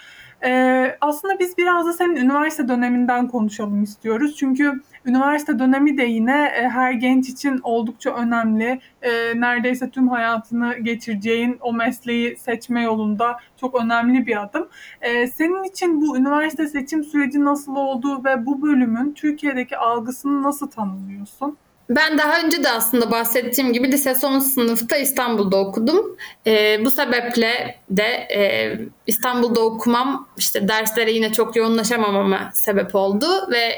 Ee, 0.43 0.97
aslında 1.01 1.39
biz 1.39 1.57
biraz 1.57 1.87
da 1.87 1.93
senin 1.93 2.15
üniversite 2.15 2.67
döneminden 2.67 3.27
konuşalım 3.27 3.83
istiyoruz. 3.83 4.35
Çünkü 4.37 4.81
üniversite 5.05 5.59
dönemi 5.59 5.97
de 5.97 6.03
yine 6.03 6.45
e, 6.45 6.69
her 6.69 6.91
genç 6.91 7.29
için 7.29 7.59
oldukça 7.63 8.15
önemli. 8.15 8.79
E, 9.01 9.11
neredeyse 9.39 9.89
tüm 9.89 10.07
hayatını 10.07 10.77
geçireceğin 10.77 11.57
o 11.61 11.73
mesleği 11.73 12.37
seçme 12.37 12.83
yolunda 12.83 13.37
çok 13.57 13.81
önemli 13.83 14.27
bir 14.27 14.43
adım. 14.43 14.69
E, 15.01 15.27
senin 15.27 15.63
için 15.63 16.01
bu 16.01 16.17
üniversite 16.17 16.67
seçim 16.67 17.03
süreci 17.03 17.43
nasıl 17.45 17.75
oldu 17.75 18.23
ve 18.25 18.45
bu 18.45 18.61
bölümün 18.61 19.13
Türkiye'deki 19.13 19.77
algısını 19.77 20.43
nasıl 20.43 20.67
tanımlıyorsun? 20.67 21.57
Ben 21.89 22.17
daha 22.17 22.41
önce 22.41 22.63
de 22.63 22.69
aslında 22.69 23.11
bahsettiğim 23.11 23.73
gibi 23.73 23.91
lise 23.91 24.15
son 24.15 24.39
sınıfta 24.39 24.97
İstanbul'da 24.97 25.57
okudum. 25.57 26.17
E, 26.47 26.85
bu 26.85 26.91
sebeple 26.91 27.79
de 27.89 28.27
e, 28.35 28.73
İstanbul'da 29.07 29.59
okumam 29.59 30.27
işte 30.37 30.67
derslere 30.67 31.11
yine 31.11 31.33
çok 31.33 31.55
yoğunlaşamamama 31.55 32.49
sebep 32.53 32.95
oldu 32.95 33.25
ve 33.51 33.75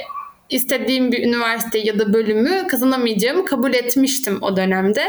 istediğim 0.50 1.12
bir 1.12 1.28
üniversite 1.28 1.80
ya 1.80 2.00
da 2.00 2.14
bölümü 2.14 2.68
kazanamayacağımı 2.68 3.46
kabul 3.46 3.74
etmiştim 3.74 4.38
o 4.42 4.58
dönemde. 4.58 5.04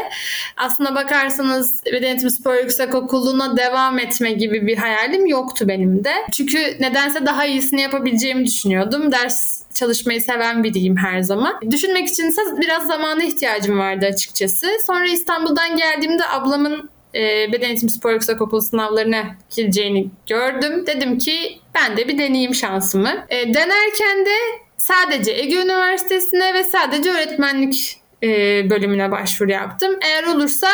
Aslına 0.57 0.95
bakarsanız 0.95 1.85
Beden 1.85 2.17
Spor 2.17 2.55
Yüksekokulu'na 2.55 3.57
devam 3.57 3.99
etme 3.99 4.31
gibi 4.31 4.67
bir 4.67 4.77
hayalim 4.77 5.25
yoktu 5.25 5.65
benim 5.67 6.03
de. 6.03 6.13
Çünkü 6.31 6.57
nedense 6.79 7.25
daha 7.25 7.45
iyisini 7.45 7.81
yapabileceğimi 7.81 8.45
düşünüyordum. 8.45 9.11
Ders 9.11 9.62
çalışmayı 9.73 10.21
seven 10.21 10.63
biriyim 10.63 10.97
her 10.97 11.21
zaman. 11.21 11.59
Düşünmek 11.71 12.07
içinse 12.07 12.41
biraz 12.61 12.87
zamana 12.87 13.23
ihtiyacım 13.23 13.79
vardı 13.79 14.05
açıkçası. 14.05 14.67
Sonra 14.87 15.05
İstanbul'dan 15.05 15.77
geldiğimde 15.77 16.27
ablamın 16.29 16.89
e, 17.15 17.51
beden 17.53 17.67
eğitimi 17.67 17.91
spor 17.91 18.11
yüksekokulu 18.11 18.61
sınavlarına 18.61 19.23
gireceğini 19.55 20.09
gördüm. 20.29 20.87
Dedim 20.87 21.17
ki 21.17 21.59
ben 21.75 21.97
de 21.97 22.07
bir 22.07 22.17
deneyeyim 22.17 22.55
şansımı. 22.55 23.25
E, 23.29 23.53
denerken 23.53 24.25
de 24.25 24.35
sadece 24.77 25.31
Ege 25.31 25.55
Üniversitesi'ne 25.55 26.53
ve 26.53 26.63
sadece 26.63 27.11
öğretmenlik 27.11 28.01
e, 28.23 28.29
bölümüne 28.69 29.11
başvuru 29.11 29.51
yaptım. 29.51 29.95
Eğer 30.01 30.23
olursa 30.23 30.67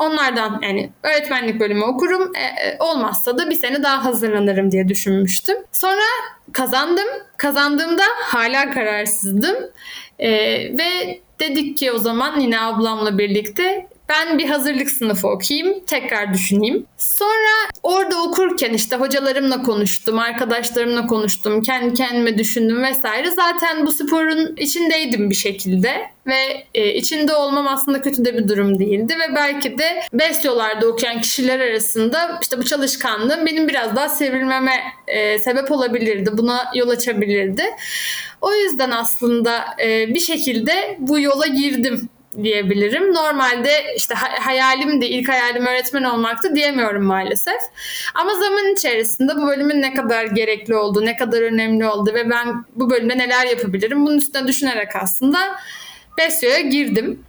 onlardan 0.00 0.60
yani 0.62 0.90
öğretmenlik 1.02 1.60
bölümü 1.60 1.82
okurum. 1.82 2.32
E, 2.36 2.40
e, 2.40 2.76
olmazsa 2.80 3.38
da 3.38 3.50
bir 3.50 3.54
sene 3.54 3.82
daha 3.82 4.04
hazırlanırım 4.04 4.70
diye 4.70 4.88
düşünmüştüm. 4.88 5.56
Sonra 5.72 6.02
kazandım. 6.52 7.08
Kazandığımda 7.36 8.02
hala 8.22 8.70
kararsızdım. 8.70 9.56
E, 10.18 10.30
ve 10.78 11.20
dedik 11.40 11.76
ki 11.76 11.92
o 11.92 11.98
zaman 11.98 12.40
yine 12.40 12.60
ablamla 12.60 13.18
birlikte 13.18 13.86
ben 14.10 14.38
bir 14.38 14.48
hazırlık 14.48 14.90
sınıfı 14.90 15.28
okuyayım, 15.28 15.84
tekrar 15.86 16.34
düşüneyim. 16.34 16.86
Sonra 16.96 17.70
orada 17.82 18.22
okurken 18.22 18.72
işte 18.72 18.96
hocalarımla 18.96 19.62
konuştum, 19.62 20.18
arkadaşlarımla 20.18 21.06
konuştum, 21.06 21.62
kendi 21.62 21.94
kendime 21.94 22.38
düşündüm 22.38 22.82
vesaire. 22.82 23.30
Zaten 23.30 23.86
bu 23.86 23.92
sporun 23.92 24.56
içindeydim 24.56 25.30
bir 25.30 25.34
şekilde 25.34 26.10
ve 26.26 26.66
e, 26.74 26.94
içinde 26.94 27.34
olmam 27.34 27.66
aslında 27.68 28.02
kötü 28.02 28.24
de 28.24 28.38
bir 28.38 28.48
durum 28.48 28.78
değildi 28.78 29.14
ve 29.20 29.34
belki 29.34 29.78
de 29.78 30.00
besyolarda 30.12 30.86
okuyan 30.86 31.20
kişiler 31.20 31.60
arasında 31.60 32.38
işte 32.42 32.58
bu 32.58 32.64
çalışkanlığım 32.64 33.46
benim 33.46 33.68
biraz 33.68 33.96
daha 33.96 34.08
sevilmeme 34.08 34.82
e, 35.06 35.38
sebep 35.38 35.70
olabilirdi. 35.70 36.30
Buna 36.32 36.70
yol 36.74 36.88
açabilirdi. 36.88 37.62
O 38.40 38.54
yüzden 38.54 38.90
aslında 38.90 39.64
e, 39.82 40.14
bir 40.14 40.20
şekilde 40.20 40.96
bu 40.98 41.20
yola 41.20 41.46
girdim 41.46 42.08
diyebilirim. 42.42 43.14
Normalde 43.14 43.70
işte 43.96 44.14
hayalim 44.14 45.00
de 45.00 45.08
ilk 45.08 45.28
hayalim 45.28 45.66
öğretmen 45.66 46.04
olmaktı 46.04 46.54
diyemiyorum 46.54 47.02
maalesef. 47.02 47.60
Ama 48.14 48.34
zaman 48.34 48.72
içerisinde 48.72 49.36
bu 49.36 49.46
bölümün 49.46 49.82
ne 49.82 49.94
kadar 49.94 50.24
gerekli 50.24 50.76
olduğu, 50.76 51.04
ne 51.04 51.16
kadar 51.16 51.42
önemli 51.42 51.88
olduğu 51.88 52.14
ve 52.14 52.30
ben 52.30 52.64
bu 52.74 52.90
bölümde 52.90 53.18
neler 53.18 53.46
yapabilirim 53.46 54.06
bunun 54.06 54.18
üstüne 54.18 54.46
düşünerek 54.46 54.96
aslında 54.96 55.38
Besyo'ya 56.18 56.60
girdim. 56.60 57.24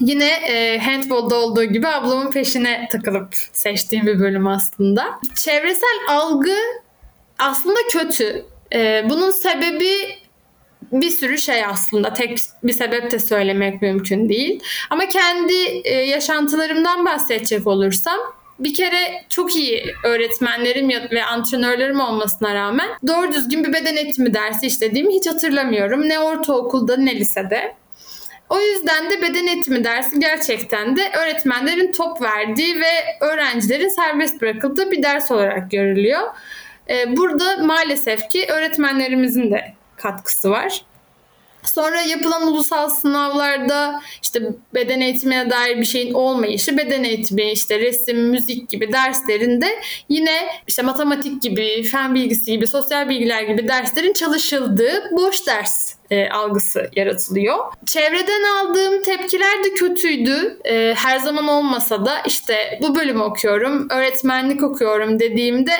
Yine 0.00 0.28
e, 0.28 0.78
handballda 0.78 1.36
olduğu 1.36 1.64
gibi 1.64 1.88
ablamın 1.88 2.30
peşine 2.30 2.88
takılıp 2.92 3.34
seçtiğim 3.52 4.06
bir 4.06 4.20
bölüm 4.20 4.46
aslında. 4.46 5.20
Çevresel 5.34 5.98
algı 6.08 6.56
aslında 7.38 7.78
kötü. 7.92 8.44
E, 8.74 9.06
bunun 9.10 9.30
sebebi 9.30 9.92
bir 10.92 11.10
sürü 11.10 11.38
şey 11.38 11.64
aslında 11.64 12.12
tek 12.12 12.38
bir 12.62 12.72
sebep 12.72 13.10
de 13.10 13.18
söylemek 13.18 13.82
mümkün 13.82 14.28
değil. 14.28 14.62
Ama 14.90 15.08
kendi 15.08 15.54
e, 15.84 15.94
yaşantılarımdan 15.94 17.06
bahsedecek 17.06 17.66
olursam 17.66 18.18
bir 18.58 18.74
kere 18.74 19.24
çok 19.28 19.56
iyi 19.56 19.84
öğretmenlerim 20.04 20.88
ve 21.10 21.24
antrenörlerim 21.24 22.00
olmasına 22.00 22.54
rağmen 22.54 22.88
doğru 23.06 23.32
düzgün 23.32 23.64
bir 23.64 23.72
beden 23.72 23.96
eğitimi 23.96 24.34
dersi 24.34 24.66
işlediğimi 24.66 25.14
hiç 25.14 25.26
hatırlamıyorum. 25.26 26.08
Ne 26.08 26.20
ortaokulda 26.20 26.96
ne 26.96 27.16
lisede. 27.16 27.74
O 28.48 28.60
yüzden 28.60 29.10
de 29.10 29.22
beden 29.22 29.46
eğitimi 29.46 29.84
dersi 29.84 30.20
gerçekten 30.20 30.96
de 30.96 31.10
öğretmenlerin 31.22 31.92
top 31.92 32.22
verdiği 32.22 32.80
ve 32.80 32.90
öğrencilerin 33.20 33.88
serbest 33.88 34.40
bırakıldığı 34.40 34.90
bir 34.90 35.02
ders 35.02 35.30
olarak 35.30 35.70
görülüyor. 35.70 36.22
Ee, 36.90 37.16
burada 37.16 37.56
maalesef 37.56 38.28
ki 38.28 38.46
öğretmenlerimizin 38.48 39.50
de 39.50 39.77
katkısı 39.98 40.50
var. 40.50 40.82
Sonra 41.64 42.02
yapılan 42.02 42.46
ulusal 42.46 42.88
sınavlarda 42.88 44.00
işte 44.22 44.42
beden 44.74 45.00
eğitimine 45.00 45.50
dair 45.50 45.78
bir 45.78 45.84
şeyin 45.84 46.14
olmayışı, 46.14 46.78
beden 46.78 47.04
eğitimi, 47.04 47.52
işte 47.52 47.78
resim, 47.78 48.18
müzik 48.18 48.68
gibi 48.68 48.92
derslerinde 48.92 49.66
yine 50.08 50.48
işte 50.66 50.82
matematik 50.82 51.42
gibi, 51.42 51.82
fen 51.82 52.14
bilgisi 52.14 52.52
gibi, 52.52 52.66
sosyal 52.66 53.08
bilgiler 53.08 53.42
gibi 53.42 53.68
derslerin 53.68 54.12
çalışıldığı 54.12 55.02
boş 55.12 55.46
ders 55.46 55.94
e, 56.10 56.28
algısı 56.28 56.90
yaratılıyor. 56.96 57.58
Çevreden 57.86 58.42
aldığım 58.42 59.02
tepkiler 59.02 59.64
de 59.64 59.74
kötüydü. 59.74 60.58
E, 60.64 60.94
her 60.96 61.18
zaman 61.18 61.48
olmasa 61.48 62.06
da 62.06 62.20
işte 62.26 62.78
bu 62.82 62.94
bölümü 62.94 63.22
okuyorum, 63.22 63.86
öğretmenlik 63.90 64.62
okuyorum 64.62 65.20
dediğimde 65.20 65.72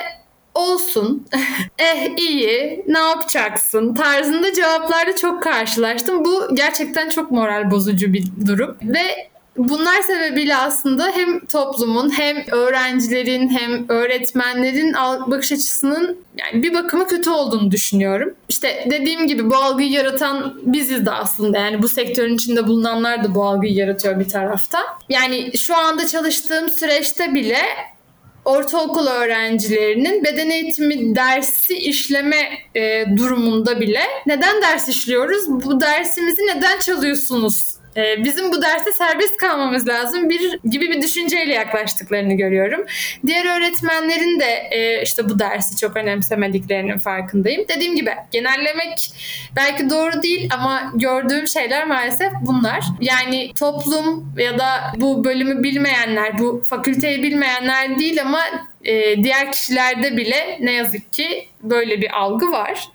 olsun, 0.53 1.27
eh 1.79 2.17
iyi, 2.17 2.83
ne 2.87 2.99
yapacaksın 2.99 3.93
tarzında 3.93 4.53
cevaplarda 4.53 5.15
çok 5.15 5.43
karşılaştım. 5.43 6.25
Bu 6.25 6.55
gerçekten 6.55 7.09
çok 7.09 7.31
moral 7.31 7.71
bozucu 7.71 8.13
bir 8.13 8.23
durum. 8.47 8.77
Ve 8.81 9.29
Bunlar 9.59 10.01
sebebiyle 10.01 10.55
aslında 10.55 11.11
hem 11.11 11.45
toplumun 11.45 12.17
hem 12.17 12.37
öğrencilerin 12.51 13.49
hem 13.49 13.89
öğretmenlerin 13.89 14.93
bakış 15.27 15.51
açısının 15.51 16.17
yani 16.37 16.63
bir 16.63 16.73
bakıma 16.73 17.07
kötü 17.07 17.29
olduğunu 17.29 17.71
düşünüyorum. 17.71 18.33
İşte 18.49 18.87
dediğim 18.91 19.27
gibi 19.27 19.49
bu 19.49 19.55
algıyı 19.55 19.91
yaratan 19.91 20.59
biziz 20.63 21.05
de 21.05 21.11
aslında. 21.11 21.59
Yani 21.59 21.81
bu 21.81 21.87
sektörün 21.87 22.35
içinde 22.35 22.67
bulunanlar 22.67 23.23
da 23.23 23.35
bu 23.35 23.43
algıyı 23.43 23.73
yaratıyor 23.73 24.19
bir 24.19 24.29
tarafta. 24.29 24.79
Yani 25.09 25.57
şu 25.57 25.77
anda 25.77 26.07
çalıştığım 26.07 26.69
süreçte 26.69 27.33
bile 27.33 27.61
ortaokul 28.49 29.07
öğrencilerinin 29.07 30.23
beden 30.23 30.49
eğitimi 30.49 31.15
dersi 31.15 31.77
işleme 31.77 32.49
e, 32.75 33.05
durumunda 33.17 33.79
bile 33.79 34.01
neden 34.25 34.61
ders 34.61 34.89
işliyoruz? 34.89 35.49
Bu 35.49 35.81
dersimizi 35.81 36.41
neden 36.41 36.79
çalıyorsunuz? 36.79 37.78
E, 37.99 38.23
bizim 38.23 38.51
bu 38.51 38.61
derste 38.61 38.91
serbest 38.91 39.37
kalmamız 39.37 39.87
lazım 39.87 40.29
bir 40.29 40.59
gibi 40.63 40.89
bir 40.89 41.01
düşünceyle 41.01 41.53
yaklaştıklarını 41.53 42.33
görüyorum. 42.33 42.85
Diğer 43.25 43.57
öğretmenlerin 43.57 44.39
de 44.39 44.67
e, 44.71 45.01
işte 45.03 45.29
bu 45.29 45.39
dersi 45.39 45.77
çok 45.77 45.97
önemsemediklerinin 45.97 46.97
farkındayım. 46.97 47.65
Dediğim 47.67 47.95
gibi 47.95 48.11
genellemek 48.31 49.11
belki 49.55 49.89
doğru 49.89 50.23
değil 50.23 50.49
ama 50.53 50.91
gördüğüm 50.95 51.47
şeyler 51.47 51.87
maalesef 51.87 52.31
bunlar. 52.41 52.83
Yani 53.01 53.53
toplum 53.53 54.33
ya 54.37 54.59
da 54.59 54.69
bu 54.97 55.23
bölümü 55.23 55.63
bilmeyenler, 55.63 56.39
bu 56.39 56.61
fakülteyi 56.65 57.23
bilmeyenler 57.23 57.99
değil 57.99 58.21
ama 58.21 58.41
e, 58.85 59.23
diğer 59.23 59.51
kişilerde 59.51 60.17
bile 60.17 60.57
ne 60.61 60.71
yazık 60.71 61.13
ki 61.13 61.47
böyle 61.63 62.01
bir 62.01 62.19
algı 62.19 62.51
var. 62.51 62.89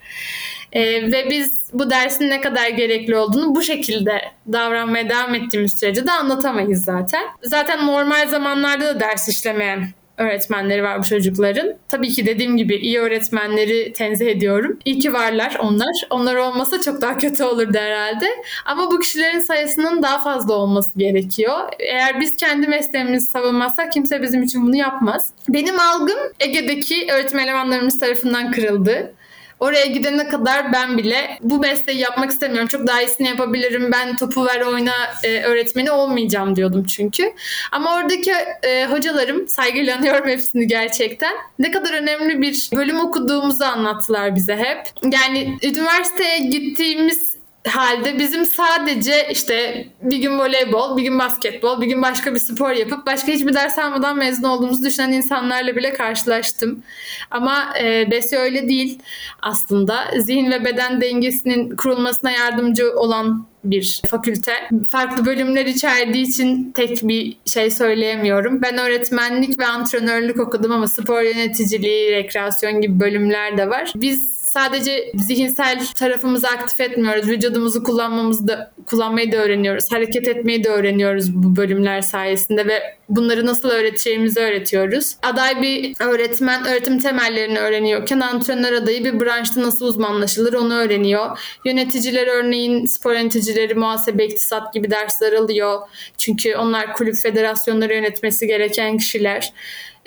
E, 0.75 1.11
ve 1.11 1.29
biz 1.29 1.69
bu 1.73 1.89
dersin 1.89 2.29
ne 2.29 2.41
kadar 2.41 2.69
gerekli 2.69 3.15
olduğunu 3.15 3.55
bu 3.55 3.61
şekilde 3.61 4.21
davranmaya 4.51 5.09
devam 5.09 5.35
ettiğimiz 5.35 5.79
sürece 5.79 6.07
de 6.07 6.11
anlatamayız 6.11 6.83
zaten. 6.83 7.23
Zaten 7.43 7.87
normal 7.87 8.27
zamanlarda 8.27 8.95
da 8.95 8.99
ders 8.99 9.29
işlemeyen 9.29 9.87
öğretmenleri 10.17 10.83
var 10.83 10.99
bu 10.99 11.03
çocukların. 11.03 11.73
Tabii 11.89 12.09
ki 12.09 12.25
dediğim 12.25 12.57
gibi 12.57 12.75
iyi 12.75 12.99
öğretmenleri 12.99 13.93
tenzih 13.93 14.27
ediyorum. 14.27 14.79
İyi 14.85 14.99
ki 14.99 15.13
varlar 15.13 15.57
onlar. 15.61 16.07
Onlar 16.09 16.35
olmasa 16.35 16.81
çok 16.81 17.01
daha 17.01 17.17
kötü 17.17 17.43
olurdu 17.43 17.77
herhalde. 17.77 18.25
Ama 18.65 18.91
bu 18.91 18.99
kişilerin 18.99 19.39
sayısının 19.39 20.03
daha 20.03 20.19
fazla 20.19 20.53
olması 20.53 20.99
gerekiyor. 20.99 21.59
Eğer 21.79 22.19
biz 22.19 22.37
kendi 22.37 22.67
mesleğimizi 22.67 23.27
savunmazsak 23.27 23.91
kimse 23.91 24.21
bizim 24.21 24.43
için 24.43 24.67
bunu 24.67 24.75
yapmaz. 24.75 25.29
Benim 25.49 25.79
algım 25.79 26.19
Ege'deki 26.39 27.07
öğretim 27.11 27.39
elemanlarımız 27.39 27.99
tarafından 27.99 28.51
kırıldı. 28.51 29.13
Oraya 29.59 29.85
gidene 29.85 30.27
kadar 30.27 30.73
ben 30.73 30.97
bile 30.97 31.37
bu 31.41 31.59
mesleği 31.59 31.99
yapmak 31.99 32.31
istemiyorum. 32.31 32.67
Çok 32.67 32.87
daha 32.87 33.01
iyisini 33.01 33.27
yapabilirim. 33.27 33.91
Ben 33.91 34.15
topu 34.15 34.45
ver 34.45 34.61
oyna 34.61 34.93
e, 35.23 35.41
öğretmeni 35.41 35.91
olmayacağım 35.91 36.55
diyordum 36.55 36.83
çünkü. 36.83 37.33
Ama 37.71 37.95
oradaki 37.95 38.31
e, 38.63 38.85
hocalarım 38.85 39.47
saygıyla 39.47 39.97
anıyorum 39.97 40.27
hepsini 40.27 40.67
gerçekten. 40.67 41.33
Ne 41.59 41.71
kadar 41.71 41.93
önemli 41.93 42.41
bir 42.41 42.69
bölüm 42.75 42.99
okuduğumuzu 42.99 43.63
anlattılar 43.63 44.35
bize 44.35 44.55
hep. 44.55 45.11
Yani 45.11 45.57
üniversiteye 45.63 46.39
gittiğimiz 46.39 47.34
halde 47.67 48.19
bizim 48.19 48.45
sadece 48.45 49.27
işte 49.31 49.87
bir 50.01 50.17
gün 50.17 50.39
voleybol, 50.39 50.97
bir 50.97 51.03
gün 51.03 51.19
basketbol, 51.19 51.81
bir 51.81 51.87
gün 51.87 52.01
başka 52.01 52.33
bir 52.33 52.39
spor 52.39 52.71
yapıp 52.71 53.05
başka 53.05 53.31
hiçbir 53.31 53.53
ders 53.53 53.79
almadan 53.79 54.17
mezun 54.17 54.43
olduğumuzu 54.43 54.85
düşünen 54.85 55.11
insanlarla 55.11 55.75
bile 55.75 55.93
karşılaştım. 55.93 56.83
Ama 57.31 57.73
e, 57.81 58.11
BESI 58.11 58.37
öyle 58.37 58.69
değil 58.69 58.99
aslında. 59.41 60.05
Zihin 60.17 60.51
ve 60.51 60.65
beden 60.65 61.01
dengesinin 61.01 61.75
kurulmasına 61.75 62.31
yardımcı 62.31 62.91
olan 62.95 63.47
bir 63.63 64.01
fakülte. 64.07 64.53
Farklı 64.89 65.25
bölümler 65.25 65.65
içerdiği 65.65 66.27
için 66.27 66.71
tek 66.71 67.07
bir 67.07 67.37
şey 67.45 67.71
söyleyemiyorum. 67.71 68.61
Ben 68.61 68.77
öğretmenlik 68.77 69.59
ve 69.59 69.65
antrenörlük 69.65 70.39
okudum 70.39 70.71
ama 70.71 70.87
spor 70.87 71.21
yöneticiliği, 71.21 72.11
rekreasyon 72.11 72.81
gibi 72.81 72.99
bölümler 72.99 73.57
de 73.57 73.69
var. 73.69 73.93
Biz 73.95 74.34
sadece 74.55 75.11
zihinsel 75.15 75.85
tarafımızı 75.95 76.47
aktif 76.47 76.79
etmiyoruz. 76.79 77.27
Vücudumuzu 77.27 77.83
kullanmamızı 77.83 78.47
da 78.47 78.71
kullanmayı 78.85 79.31
da 79.31 79.37
öğreniyoruz. 79.37 79.91
Hareket 79.91 80.27
etmeyi 80.27 80.63
de 80.63 80.69
öğreniyoruz 80.69 81.33
bu 81.33 81.55
bölümler 81.55 82.01
sayesinde 82.01 82.67
ve 82.67 82.81
bunları 83.09 83.45
nasıl 83.45 83.69
öğreteceğimizi 83.69 84.39
öğretiyoruz. 84.39 85.15
Aday 85.23 85.61
bir 85.61 85.95
öğretmen 85.99 86.65
öğretim 86.65 86.99
temellerini 86.99 87.59
öğreniyorken 87.59 88.19
antrenör 88.19 88.73
adayı 88.73 89.05
bir 89.05 89.19
branşta 89.19 89.61
nasıl 89.61 89.85
uzmanlaşılır 89.85 90.53
onu 90.53 90.73
öğreniyor. 90.73 91.39
Yöneticiler 91.65 92.27
örneğin 92.27 92.85
spor 92.85 93.13
yöneticileri, 93.13 93.75
muhasebe, 93.75 94.25
iktisat 94.25 94.73
gibi 94.73 94.91
dersler 94.91 95.33
alıyor. 95.33 95.79
Çünkü 96.17 96.55
onlar 96.55 96.93
kulüp 96.93 97.15
federasyonları 97.15 97.93
yönetmesi 97.93 98.47
gereken 98.47 98.97
kişiler. 98.97 99.53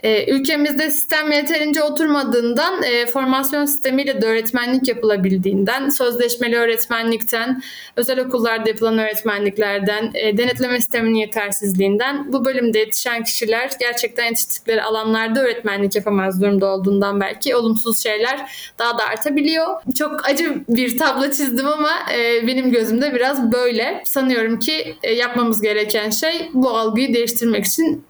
E, 0.02 0.32
ülkemizde 0.32 0.90
sistem 0.90 1.32
yeterince 1.32 1.82
oturmadığından 1.82 2.82
e, 2.82 3.06
formasyon 3.06 3.64
sistemiyle 3.64 4.22
de 4.22 4.26
öğretmenlik 4.26 4.88
yapılabildiğinden, 4.88 5.88
sözleşmeli 5.88 6.56
öğretmenlikten, 6.56 7.62
özel 7.96 8.20
okullarda 8.20 8.68
yapılan 8.70 8.98
öğretmenliklerden, 8.98 10.10
e, 10.14 10.38
denetleme 10.38 10.80
sisteminin 10.80 11.14
yetersizliğinden 11.14 12.32
bu 12.32 12.44
bölümde 12.44 12.78
yetişen 12.78 13.24
kişiler 13.24 13.70
gerçekten 13.80 14.24
yetiştikleri 14.24 14.82
alanlarda 14.82 15.42
öğretmenlik 15.42 15.96
yapamaz 15.96 16.42
durumda 16.42 16.66
olduğundan 16.66 17.20
belki 17.20 17.56
olumsuz 17.56 18.02
şeyler 18.02 18.50
daha 18.78 18.98
da 18.98 19.04
artabiliyor. 19.04 19.66
Çok 19.98 20.28
acı 20.28 20.64
bir 20.68 20.98
tablo 20.98 21.24
çizdim 21.24 21.66
ama 21.66 21.90
e, 22.14 22.46
benim 22.46 22.70
gözümde 22.70 23.14
biraz 23.14 23.52
böyle. 23.52 24.02
Sanıyorum 24.04 24.58
ki 24.58 24.96
e, 25.02 25.12
yapmamız 25.12 25.62
gereken 25.62 26.10
şey 26.10 26.50
bu 26.54 26.70
algıyı 26.70 27.14
değiştirmek 27.14 27.64
için 27.64 28.07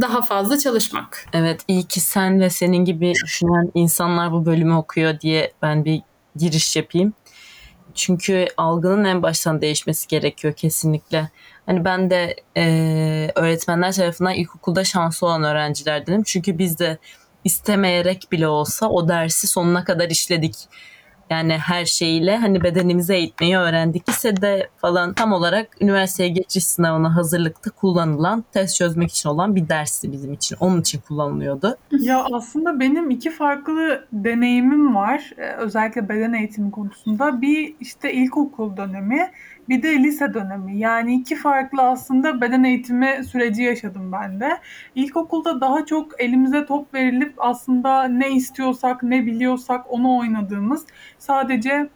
daha 0.00 0.22
fazla 0.22 0.58
çalışmak. 0.58 1.26
Evet 1.32 1.60
iyi 1.68 1.84
ki 1.84 2.00
sen 2.00 2.40
ve 2.40 2.50
senin 2.50 2.84
gibi 2.84 3.12
düşünen 3.24 3.70
insanlar 3.74 4.32
bu 4.32 4.46
bölümü 4.46 4.74
okuyor 4.74 5.20
diye 5.20 5.52
ben 5.62 5.84
bir 5.84 6.02
giriş 6.36 6.76
yapayım. 6.76 7.12
Çünkü 7.94 8.46
algının 8.56 9.04
en 9.04 9.22
baştan 9.22 9.60
değişmesi 9.60 10.08
gerekiyor 10.08 10.54
kesinlikle. 10.54 11.30
Hani 11.66 11.84
ben 11.84 12.10
de 12.10 12.36
e, 12.56 13.32
öğretmenler 13.34 13.92
tarafından 13.92 14.34
ilkokulda 14.34 14.84
şanslı 14.84 15.26
olan 15.26 15.44
öğrencilerdenim. 15.44 16.22
Çünkü 16.22 16.58
biz 16.58 16.78
de 16.78 16.98
istemeyerek 17.44 18.32
bile 18.32 18.48
olsa 18.48 18.88
o 18.88 19.08
dersi 19.08 19.46
sonuna 19.46 19.84
kadar 19.84 20.10
işledik 20.10 20.54
yani 21.30 21.52
her 21.52 21.84
şeyiyle 21.84 22.36
hani 22.36 22.62
bedenimizi 22.62 23.14
eğitmeyi 23.14 23.56
öğrendik. 23.56 24.08
Lisede 24.08 24.68
falan 24.76 25.14
tam 25.14 25.32
olarak 25.32 25.76
üniversiteye 25.80 26.28
geçiş 26.28 26.64
sınavına 26.64 27.16
hazırlıkta 27.16 27.70
kullanılan 27.70 28.44
test 28.52 28.76
çözmek 28.76 29.10
için 29.10 29.28
olan 29.28 29.56
bir 29.56 29.68
dersti 29.68 30.12
bizim 30.12 30.32
için. 30.32 30.56
Onun 30.60 30.80
için 30.80 31.00
kullanılıyordu. 31.08 31.76
Ya 32.00 32.26
aslında 32.32 32.80
benim 32.80 33.10
iki 33.10 33.30
farklı 33.30 34.06
deneyimim 34.12 34.94
var. 34.94 35.32
Ee, 35.38 35.52
özellikle 35.52 36.08
beden 36.08 36.32
eğitimi 36.32 36.70
konusunda. 36.70 37.42
Bir 37.42 37.74
işte 37.80 38.12
ilkokul 38.12 38.76
dönemi 38.76 39.30
bir 39.68 39.82
de 39.82 39.98
lise 39.98 40.34
dönemi. 40.34 40.78
Yani 40.78 41.14
iki 41.14 41.36
farklı 41.36 41.82
aslında 41.82 42.40
beden 42.40 42.64
eğitimi 42.64 43.24
süreci 43.24 43.62
yaşadım 43.62 44.12
ben 44.12 44.40
de. 44.40 44.58
İlkokulda 44.94 45.60
daha 45.60 45.86
çok 45.86 46.20
elimize 46.20 46.66
top 46.66 46.94
verilip 46.94 47.34
aslında 47.38 48.04
ne 48.04 48.30
istiyorsak, 48.30 49.02
ne 49.02 49.26
biliyorsak 49.26 49.92
onu 49.92 50.18
oynadığımız, 50.18 50.86
sadece 51.18 51.88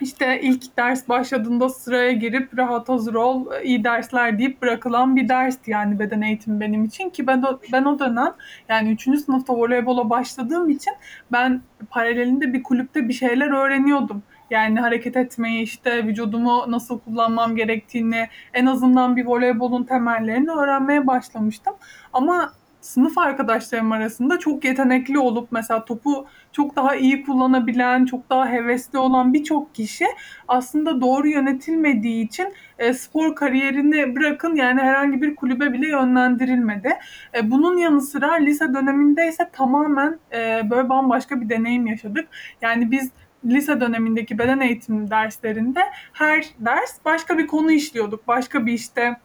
işte 0.00 0.40
ilk 0.42 0.76
ders 0.76 1.08
başladığında 1.08 1.68
sıraya 1.68 2.12
girip 2.12 2.58
rahat 2.58 2.88
hazır 2.88 3.14
ol, 3.14 3.46
iyi 3.62 3.84
dersler 3.84 4.38
deyip 4.38 4.62
bırakılan 4.62 5.16
bir 5.16 5.28
dersti 5.28 5.70
yani 5.70 5.98
beden 5.98 6.22
eğitimi 6.22 6.60
benim 6.60 6.84
için 6.84 7.10
ki 7.10 7.26
ben 7.26 7.42
o, 7.42 7.60
ben 7.72 7.84
o 7.84 7.98
dönem 7.98 8.34
yani 8.68 8.90
3. 8.92 9.02
sınıfta 9.02 9.54
voleybola 9.54 10.10
başladığım 10.10 10.70
için 10.70 10.92
ben 11.32 11.62
paralelinde 11.90 12.52
bir 12.52 12.62
kulüpte 12.62 13.08
bir 13.08 13.14
şeyler 13.14 13.50
öğreniyordum. 13.50 14.22
Yani 14.50 14.80
hareket 14.80 15.16
etmeyi 15.16 15.62
işte 15.62 16.06
vücudumu 16.06 16.64
nasıl 16.68 16.98
kullanmam 17.00 17.56
gerektiğini 17.56 18.28
en 18.54 18.66
azından 18.66 19.16
bir 19.16 19.26
voleybolun 19.26 19.84
temellerini 19.84 20.50
öğrenmeye 20.50 21.06
başlamıştım. 21.06 21.74
Ama 22.12 22.52
sınıf 22.80 23.18
arkadaşlarım 23.18 23.92
arasında 23.92 24.38
çok 24.38 24.64
yetenekli 24.64 25.18
olup 25.18 25.52
mesela 25.52 25.84
topu 25.84 26.26
çok 26.52 26.76
daha 26.76 26.96
iyi 26.96 27.22
kullanabilen, 27.22 28.04
çok 28.04 28.30
daha 28.30 28.48
hevesli 28.48 28.98
olan 28.98 29.34
birçok 29.34 29.74
kişi 29.74 30.06
aslında 30.48 31.00
doğru 31.00 31.28
yönetilmediği 31.28 32.24
için 32.26 32.54
e, 32.78 32.94
spor 32.94 33.34
kariyerini 33.34 34.16
bırakın 34.16 34.54
yani 34.54 34.80
herhangi 34.80 35.22
bir 35.22 35.36
kulübe 35.36 35.72
bile 35.72 35.88
yönlendirilmedi. 35.88 36.92
E, 37.34 37.50
bunun 37.50 37.76
yanı 37.76 38.00
sıra 38.00 38.34
lise 38.34 38.74
döneminde 38.74 39.28
ise 39.28 39.50
tamamen 39.52 40.18
e, 40.32 40.70
böyle 40.70 40.88
bambaşka 40.88 41.40
bir 41.40 41.48
deneyim 41.48 41.86
yaşadık. 41.86 42.28
Yani 42.62 42.90
biz 42.90 43.10
lise 43.44 43.80
dönemindeki 43.80 44.38
beden 44.38 44.60
eğitimi 44.60 45.10
derslerinde 45.10 45.80
her 46.12 46.44
ders 46.58 46.98
başka 47.04 47.38
bir 47.38 47.46
konu 47.46 47.72
işliyorduk. 47.72 48.28
Başka 48.28 48.66
bir 48.66 48.72
işte 48.72 49.16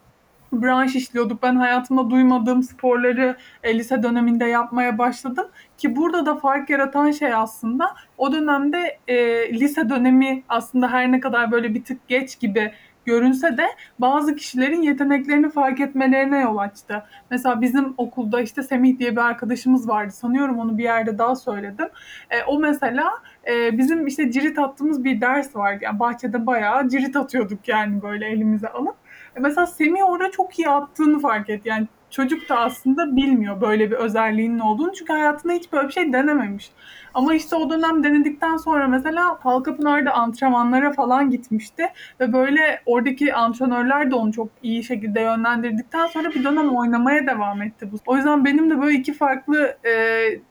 branş 0.53 0.95
işliyorduk. 0.95 1.43
Ben 1.43 1.55
hayatımda 1.55 2.09
duymadığım 2.09 2.63
sporları 2.63 3.37
e, 3.63 3.77
lise 3.77 4.03
döneminde 4.03 4.45
yapmaya 4.45 4.97
başladım. 4.97 5.47
Ki 5.77 5.95
burada 5.95 6.25
da 6.25 6.35
fark 6.35 6.69
yaratan 6.69 7.11
şey 7.11 7.33
aslında 7.33 7.95
o 8.17 8.31
dönemde 8.31 8.99
e, 9.07 9.15
lise 9.59 9.89
dönemi 9.89 10.43
aslında 10.49 10.91
her 10.91 11.11
ne 11.11 11.19
kadar 11.19 11.51
böyle 11.51 11.73
bir 11.73 11.83
tık 11.83 12.07
geç 12.07 12.39
gibi 12.39 12.71
görünse 13.05 13.57
de 13.57 13.65
bazı 13.99 14.35
kişilerin 14.35 14.81
yeteneklerini 14.81 15.49
fark 15.49 15.79
etmelerine 15.79 16.39
yol 16.39 16.57
açtı. 16.57 17.03
Mesela 17.31 17.61
bizim 17.61 17.93
okulda 17.97 18.41
işte 18.41 18.63
Semih 18.63 18.99
diye 18.99 19.11
bir 19.11 19.21
arkadaşımız 19.21 19.89
vardı. 19.89 20.11
Sanıyorum 20.11 20.59
onu 20.59 20.77
bir 20.77 20.83
yerde 20.83 21.17
daha 21.17 21.35
söyledim. 21.35 21.87
E, 22.29 22.43
o 22.47 22.59
mesela 22.59 23.11
e, 23.47 23.77
bizim 23.77 24.07
işte 24.07 24.31
cirit 24.31 24.59
attığımız 24.59 25.03
bir 25.03 25.21
ders 25.21 25.55
vardı. 25.55 25.79
Yani 25.83 25.99
bahçede 25.99 26.45
bayağı 26.45 26.89
cirit 26.89 27.15
atıyorduk 27.15 27.67
yani 27.67 28.01
böyle 28.01 28.27
elimize 28.27 28.67
alıp. 28.67 28.95
E, 29.35 29.39
mesela 29.39 29.67
Semih 29.67 30.09
orada 30.09 30.31
çok 30.31 30.59
iyi 30.59 30.69
attığını 30.69 31.19
fark 31.19 31.49
etti. 31.49 31.69
Yani 31.69 31.87
çocuk 32.13 32.49
da 32.49 32.59
aslında 32.59 33.15
bilmiyor 33.15 33.61
böyle 33.61 33.91
bir 33.91 33.95
özelliğinin 33.95 34.59
olduğunu. 34.59 34.93
Çünkü 34.93 35.13
hayatında 35.13 35.53
hiç 35.53 35.71
böyle 35.73 35.87
bir 35.87 35.93
şey 35.93 36.13
denememiş. 36.13 36.71
Ama 37.13 37.33
işte 37.33 37.55
o 37.55 37.69
dönem 37.69 38.03
denedikten 38.03 38.57
sonra 38.57 38.87
mesela 38.87 39.37
Halkapınar'da 39.41 40.13
antrenmanlara 40.13 40.91
falan 40.93 41.29
gitmişti. 41.29 41.83
Ve 42.19 42.33
böyle 42.33 42.81
oradaki 42.85 43.33
antrenörler 43.33 44.11
de 44.11 44.15
onu 44.15 44.33
çok 44.33 44.49
iyi 44.63 44.83
şekilde 44.83 45.21
yönlendirdikten 45.21 46.07
sonra 46.07 46.29
bir 46.29 46.43
dönem 46.43 46.75
oynamaya 46.75 47.27
devam 47.27 47.61
etti. 47.61 47.91
bu. 47.91 47.97
O 48.05 48.15
yüzden 48.17 48.45
benim 48.45 48.69
de 48.69 48.81
böyle 48.81 48.97
iki 48.97 49.13
farklı 49.13 49.77
e, 49.85 49.91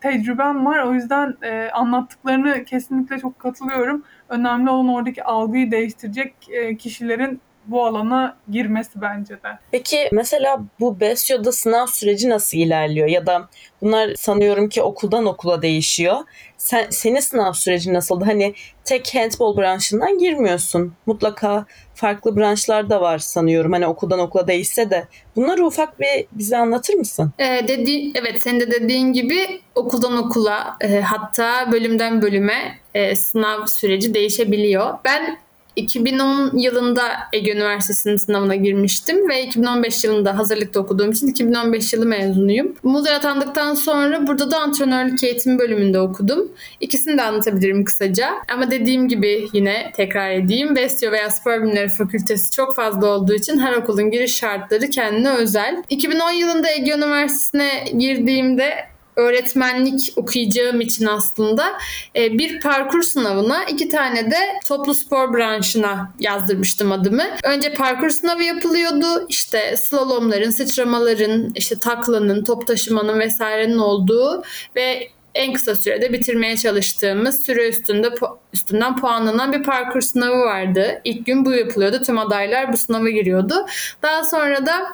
tecrübem 0.01 0.67
var. 0.67 0.79
O 0.79 0.95
yüzden 0.95 1.35
e, 1.43 1.71
anlattıklarını 1.71 2.65
kesinlikle 2.65 3.19
çok 3.19 3.39
katılıyorum. 3.39 4.05
Önemli 4.29 4.71
olan 4.71 4.89
oradaki 4.89 5.25
algıyı 5.25 5.71
değiştirecek 5.71 6.35
e, 6.51 6.77
kişilerin 6.77 7.41
bu 7.67 7.87
alana 7.87 8.37
girmesi 8.51 9.01
bence 9.01 9.35
de. 9.35 9.59
Peki 9.71 10.09
mesela 10.13 10.61
bu 10.81 11.01
BESYO'da 11.01 11.53
sınav 11.53 11.87
süreci 11.87 12.29
nasıl 12.29 12.59
ilerliyor? 12.59 13.09
Ya 13.09 13.27
da 13.27 13.49
bunlar 13.83 14.15
sanıyorum 14.15 14.69
ki 14.69 14.83
okuldan 14.83 15.27
okula 15.27 15.63
değişiyor. 15.63 16.17
Sen, 16.59 16.87
senin 16.91 17.21
sınav 17.21 17.53
süreci 17.53 17.95
nasıldı? 17.95 18.25
Hani 18.25 18.55
tek 18.85 19.15
handball 19.15 19.57
branşından 19.57 20.19
girmiyorsun. 20.19 20.95
Mutlaka 21.07 21.65
farklı 21.95 22.37
branşlar 22.37 22.91
da 22.91 23.01
var 23.01 23.19
sanıyorum. 23.19 23.73
Hani 23.73 23.87
okuldan 23.87 24.19
okula 24.19 24.47
değişse 24.47 24.91
de. 24.91 25.07
Bunları 25.37 25.67
ufak 25.67 26.01
bir 26.01 26.27
bize 26.33 26.57
anlatır 26.57 26.95
mısın? 26.95 27.33
Ee, 27.39 27.69
dedi, 27.69 28.13
evet 28.15 28.43
senin 28.43 28.61
de 28.61 28.71
dediğin 28.71 29.13
gibi 29.13 29.61
okuldan 29.75 30.17
okula 30.17 30.77
e, 30.81 31.01
hatta 31.01 31.73
bölümden 31.73 32.23
bölüme 32.23 32.79
e, 32.95 33.17
sınav 33.17 33.67
süreci 33.67 34.15
değişebiliyor. 34.15 34.99
Ben 35.05 35.39
2010 35.77 36.59
yılında 36.59 37.03
Ege 37.33 37.53
Üniversitesi'nin 37.53 38.17
sınavına 38.17 38.55
girmiştim 38.55 39.29
ve 39.29 39.43
2015 39.43 40.05
yılında 40.05 40.39
hazırlıkta 40.39 40.81
okuduğum 40.81 41.11
için 41.11 41.27
2015 41.27 41.93
yılı 41.93 42.07
mezunuyum. 42.07 42.75
Muğla'ya 42.83 43.17
atandıktan 43.17 43.75
sonra 43.75 44.27
burada 44.27 44.51
da 44.51 44.61
antrenörlük 44.61 45.25
eğitim 45.25 45.59
bölümünde 45.59 46.01
okudum. 46.01 46.53
İkisini 46.81 47.19
de 47.19 47.23
anlatabilirim 47.23 47.85
kısaca. 47.85 48.35
Ama 48.53 48.71
dediğim 48.71 49.09
gibi 49.09 49.49
yine 49.53 49.93
tekrar 49.97 50.31
edeyim. 50.31 50.77
Besyo 50.77 51.13
veya 51.13 51.31
Spor 51.31 51.63
Bilimleri 51.63 51.89
Fakültesi 51.89 52.51
çok 52.51 52.77
fazla 52.77 53.07
olduğu 53.07 53.35
için 53.35 53.59
her 53.59 53.73
okulun 53.73 54.11
giriş 54.11 54.37
şartları 54.37 54.91
kendine 54.91 55.31
özel. 55.31 55.83
2010 55.91 56.31
yılında 56.31 56.71
Ege 56.71 56.93
Üniversitesi'ne 56.93 57.85
girdiğimde 57.99 58.92
öğretmenlik 59.17 60.13
okuyacağım 60.17 60.81
için 60.81 61.07
aslında 61.07 61.79
e, 62.17 62.39
bir 62.39 62.61
parkur 62.61 63.03
sınavına 63.03 63.65
iki 63.65 63.89
tane 63.89 64.31
de 64.31 64.39
toplu 64.67 64.95
spor 64.95 65.35
branşına 65.35 66.13
yazdırmıştım 66.21 66.93
adımı. 66.93 67.25
Önce 67.45 67.75
parkur 67.75 68.11
sınavı 68.11 68.43
yapılıyordu. 68.43 69.27
İşte 69.29 69.77
slalomların, 69.77 70.51
sıçramaların, 70.51 71.53
işte 71.55 71.79
taklanın, 71.79 72.45
top 72.45 72.67
taşımanın 72.67 73.19
vesairenin 73.19 73.79
olduğu 73.79 74.43
ve 74.77 75.09
en 75.35 75.53
kısa 75.53 75.77
sürede 75.77 76.13
bitirmeye 76.13 76.57
çalıştığımız 76.57 77.47
süre 77.47 77.69
üstünde 77.69 78.15
üstünden 78.53 78.97
puanlanan 78.97 79.53
bir 79.53 79.63
parkur 79.63 80.01
sınavı 80.01 80.39
vardı. 80.39 81.01
İlk 81.05 81.27
gün 81.27 81.45
bu 81.45 81.53
yapılıyordu. 81.53 82.03
Tüm 82.03 82.19
adaylar 82.19 82.73
bu 82.73 82.77
sınava 82.77 83.09
giriyordu. 83.09 83.67
Daha 84.03 84.25
sonra 84.25 84.67
da 84.67 84.93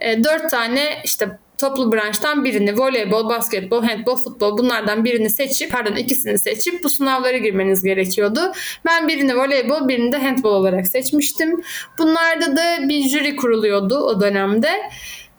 e, 0.00 0.24
dört 0.24 0.50
tane 0.50 1.00
işte 1.04 1.38
toplu 1.58 1.92
branştan 1.92 2.44
birini 2.44 2.78
voleybol, 2.78 3.28
basketbol, 3.28 3.82
handbol, 3.82 4.16
futbol 4.16 4.58
bunlardan 4.58 5.04
birini 5.04 5.30
seçip 5.30 5.72
pardon 5.72 5.96
ikisini 5.96 6.38
seçip 6.38 6.84
bu 6.84 6.88
sınavlara 6.88 7.36
girmeniz 7.36 7.84
gerekiyordu. 7.84 8.40
Ben 8.86 9.08
birini 9.08 9.36
voleybol, 9.36 9.88
birini 9.88 10.12
de 10.12 10.18
handbol 10.18 10.52
olarak 10.52 10.86
seçmiştim. 10.86 11.62
Bunlarda 11.98 12.56
da 12.56 12.88
bir 12.88 13.08
jüri 13.08 13.36
kuruluyordu 13.36 13.98
o 13.98 14.20
dönemde 14.20 14.70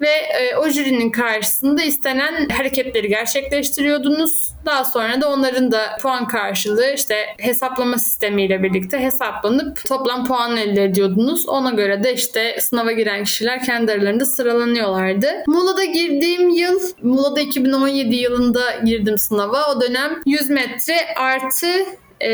ve 0.02 0.10
e, 0.10 0.56
o 0.56 0.70
jürinin 0.70 1.10
karşısında 1.10 1.84
istenen 1.84 2.50
hareketleri 2.50 3.08
gerçekleştiriyordunuz. 3.08 4.50
Daha 4.66 4.86
sonra 4.86 5.22
da 5.22 5.30
onların 5.30 5.72
da 5.72 5.98
puan 6.02 6.28
karşılığı 6.28 6.94
işte 6.96 7.16
hesaplama 7.38 7.98
sistemiyle 7.98 8.64
birlikte 8.64 9.00
hesaplanıp 9.00 9.86
toplam 9.86 10.26
puan 10.26 10.58
elde 10.58 10.84
ediyordunuz. 10.84 11.50
Ona 11.50 11.70
göre 11.70 12.04
de 12.04 12.14
işte 12.14 12.58
sınava 12.62 12.92
giren 12.92 13.24
kişiler 13.24 13.64
kendi 13.66 13.92
aralarında 13.92 14.26
sıralanıyorlardı. 14.26 15.28
Muğla'da 15.48 15.84
girdiğim 15.84 16.50
yıl, 16.50 16.80
Muğla'da 17.02 17.42
2017 17.42 18.16
yılında 18.16 18.62
girdim 18.86 19.18
sınava. 19.18 19.72
O 19.72 19.82
dönem 19.82 20.22
100 20.26 20.50
metre 20.50 20.96
artı 21.16 21.68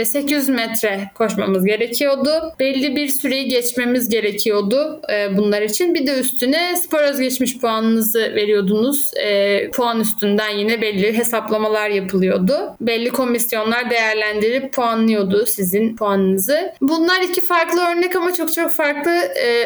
800 0.06 0.50
e, 0.50 0.52
metre 0.52 1.12
koşmamız 1.16 1.66
gerekiyordu. 1.66 2.54
Belli 2.60 2.96
bir 2.96 3.08
süreyi 3.08 3.48
geçmemiz 3.48 4.10
gerekiyordu 4.10 5.02
e, 5.14 5.38
bunlar 5.38 5.62
için. 5.62 5.94
Bir 5.94 6.08
de 6.08 6.20
üstüne 6.20 6.76
spor 6.76 7.00
özgeçmiş 7.00 7.58
puanınızı 7.58 8.20
veriyordunuz. 8.20 9.12
E, 9.24 9.70
puan 9.72 10.00
üstünden 10.00 10.50
yine 10.50 10.82
belli 10.82 11.18
hesaplamalar 11.18 11.90
yapılıyordu. 11.90 12.76
Belli 12.82 13.10
komisyonlar 13.10 13.90
değerlendirip 13.90 14.74
puanlıyordu 14.74 15.46
sizin 15.46 15.96
puanınızı. 15.96 16.74
Bunlar 16.82 17.22
iki 17.22 17.42
farklı 17.42 17.82
örnek 17.82 18.16
ama 18.16 18.34
çok 18.34 18.54
çok 18.54 18.72
farklı 18.72 19.12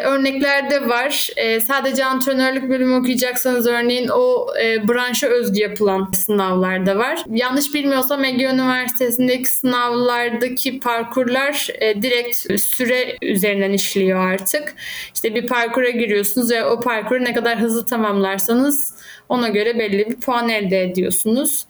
örnekler 0.04 0.70
de 0.70 0.90
var. 0.90 1.30
Sadece 1.68 2.06
antrenörlük 2.06 2.70
bölümü 2.70 3.00
okuyacaksanız 3.00 3.68
örneğin 3.68 4.08
o 4.08 4.48
branşa 4.88 5.28
özgü 5.28 5.62
yapılan 5.62 6.12
sınavlar 6.12 6.86
da 6.86 6.98
var. 6.98 7.24
Yanlış 7.30 7.74
bilmiyorsam 7.74 8.26
Ege 8.26 8.46
Üniversitesi'ndeki 8.46 9.52
sınavlar 9.52 10.09
yollardaki 10.10 10.80
parkurlar 10.80 11.68
e, 11.80 12.02
direkt 12.02 12.62
süre 12.62 13.18
üzerinden 13.22 13.72
işliyor 13.72 14.20
artık. 14.20 14.76
İşte 15.14 15.36
bir 15.36 15.48
parkura 15.48 15.90
giriyorsunuz 15.90 16.52
ve 16.52 16.66
o 16.66 16.80
parkuru 16.80 17.24
ne 17.24 17.34
kadar 17.34 17.60
hızlı 17.60 17.86
tamamlarsanız 17.86 18.94
ona 19.30 19.48
göre 19.50 19.80
belli 19.80 20.10
bir 20.10 20.16
puan 20.16 20.50
elde 20.50 20.84
ediyorsunuz 20.84 21.66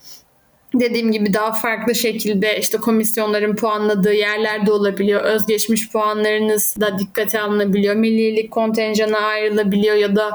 dediğim 0.73 1.11
gibi 1.11 1.33
daha 1.33 1.51
farklı 1.51 1.95
şekilde 1.95 2.59
işte 2.59 2.77
komisyonların 2.77 3.55
puanladığı 3.55 4.13
yerlerde 4.13 4.71
olabiliyor. 4.71 5.21
Özgeçmiş 5.21 5.91
puanlarınız 5.91 6.75
da 6.79 6.99
dikkate 6.99 7.41
alınabiliyor. 7.41 7.95
Millilik 7.95 8.51
kontenjana 8.51 9.17
ayrılabiliyor 9.17 9.95
ya 9.95 10.15
da 10.15 10.31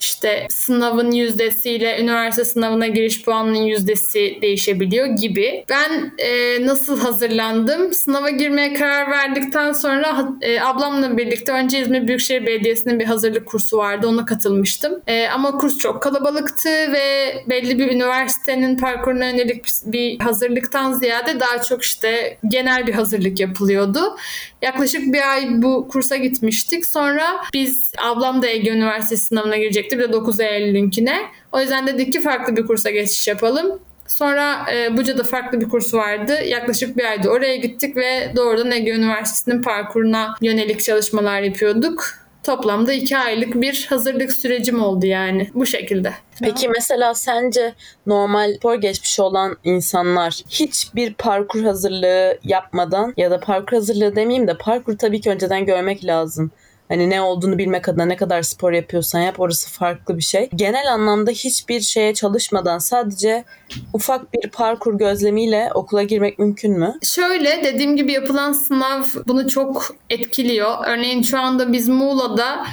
işte 0.00 0.46
sınavın 0.50 1.10
yüzdesiyle 1.10 2.00
üniversite 2.00 2.44
sınavına 2.44 2.86
giriş 2.86 3.24
puanının 3.24 3.62
yüzdesi 3.62 4.38
değişebiliyor 4.42 5.06
gibi. 5.06 5.64
Ben 5.68 6.12
e, 6.18 6.66
nasıl 6.66 7.00
hazırlandım? 7.00 7.94
Sınava 7.94 8.30
girmeye 8.30 8.74
karar 8.74 9.10
verdikten 9.10 9.72
sonra 9.72 10.28
e, 10.42 10.60
ablamla 10.60 11.16
birlikte 11.16 11.52
önce 11.52 11.80
İzmir 11.80 12.08
Büyükşehir 12.08 12.46
Belediyesi'nin 12.46 13.00
bir 13.00 13.04
hazırlık 13.04 13.46
kursu 13.46 13.76
vardı. 13.78 14.06
Ona 14.06 14.24
katılmıştım. 14.24 15.02
E, 15.06 15.28
ama 15.28 15.58
kurs 15.58 15.78
çok 15.78 16.02
kalabalıktı 16.02 16.68
ve 16.68 17.34
belli 17.50 17.78
bir 17.78 17.92
üniversitenin 17.92 18.78
parkuruna 18.78 19.24
yönelik 19.24 19.66
bir 19.84 20.18
hazırlıktan 20.18 20.92
ziyade 20.92 21.40
daha 21.40 21.62
çok 21.62 21.82
işte 21.82 22.38
genel 22.48 22.86
bir 22.86 22.92
hazırlık 22.92 23.40
yapılıyordu. 23.40 24.16
Yaklaşık 24.62 25.12
bir 25.14 25.32
ay 25.32 25.48
bu 25.62 25.88
kursa 25.88 26.16
gitmiştik. 26.16 26.86
Sonra 26.86 27.44
biz 27.54 27.92
ablam 27.98 28.42
da 28.42 28.46
Ege 28.46 28.70
Üniversitesi 28.70 29.26
sınavına 29.26 29.56
girecekti 29.86 29.98
bir 29.98 30.08
de 30.08 30.12
9 30.12 30.40
Eylül'ünkine. 30.40 31.16
O 31.52 31.60
yüzden 31.60 31.86
dedik 31.86 32.12
ki 32.12 32.20
farklı 32.20 32.56
bir 32.56 32.66
kursa 32.66 32.90
geçiş 32.90 33.28
yapalım. 33.28 33.78
Sonra 34.06 34.66
e, 34.72 34.96
Buca'da 34.96 35.24
farklı 35.24 35.60
bir 35.60 35.68
kurs 35.68 35.94
vardı. 35.94 36.38
Yaklaşık 36.46 36.96
bir 36.96 37.04
ayda 37.04 37.30
oraya 37.30 37.56
gittik 37.56 37.96
ve 37.96 38.32
doğrudan 38.36 38.70
Ege 38.70 38.90
Üniversitesi'nin 38.90 39.62
parkuruna 39.62 40.34
yönelik 40.40 40.80
çalışmalar 40.80 41.40
yapıyorduk. 41.40 42.04
Toplamda 42.42 42.92
iki 42.92 43.18
aylık 43.18 43.54
bir 43.54 43.86
hazırlık 43.88 44.32
sürecim 44.32 44.82
oldu 44.82 45.06
yani 45.06 45.50
bu 45.54 45.66
şekilde. 45.66 46.12
Peki 46.40 46.68
mesela 46.68 47.14
sence 47.14 47.74
normal 48.06 48.54
spor 48.54 48.74
geçmişi 48.74 49.22
olan 49.22 49.56
insanlar 49.64 50.32
hiçbir 50.50 51.14
parkur 51.14 51.62
hazırlığı 51.62 52.38
yapmadan 52.44 53.14
ya 53.16 53.30
da 53.30 53.40
parkur 53.40 53.76
hazırlığı 53.76 54.16
demeyeyim 54.16 54.48
de 54.48 54.56
parkur 54.58 54.98
tabii 54.98 55.20
ki 55.20 55.30
önceden 55.30 55.66
görmek 55.66 56.04
lazım. 56.04 56.50
Hani 56.88 57.10
ne 57.10 57.20
olduğunu 57.20 57.58
bilmek 57.58 57.88
adına 57.88 58.04
ne 58.04 58.16
kadar 58.16 58.42
spor 58.42 58.72
yapıyorsan 58.72 59.20
yap 59.20 59.40
orası 59.40 59.70
farklı 59.70 60.16
bir 60.16 60.22
şey. 60.22 60.48
Genel 60.54 60.92
anlamda 60.92 61.30
hiçbir 61.30 61.80
şeye 61.80 62.14
çalışmadan 62.14 62.78
sadece 62.78 63.44
ufak 63.92 64.32
bir 64.32 64.50
parkur 64.50 64.98
gözlemiyle 64.98 65.70
okula 65.74 66.02
girmek 66.02 66.38
mümkün 66.38 66.78
mü? 66.78 66.98
Şöyle 67.02 67.64
dediğim 67.64 67.96
gibi 67.96 68.12
yapılan 68.12 68.52
sınav 68.52 69.02
bunu 69.26 69.48
çok 69.48 69.96
etkiliyor. 70.10 70.74
Örneğin 70.86 71.22
şu 71.22 71.38
anda 71.40 71.72
biz 71.72 71.88
Muğla'da 71.88 72.66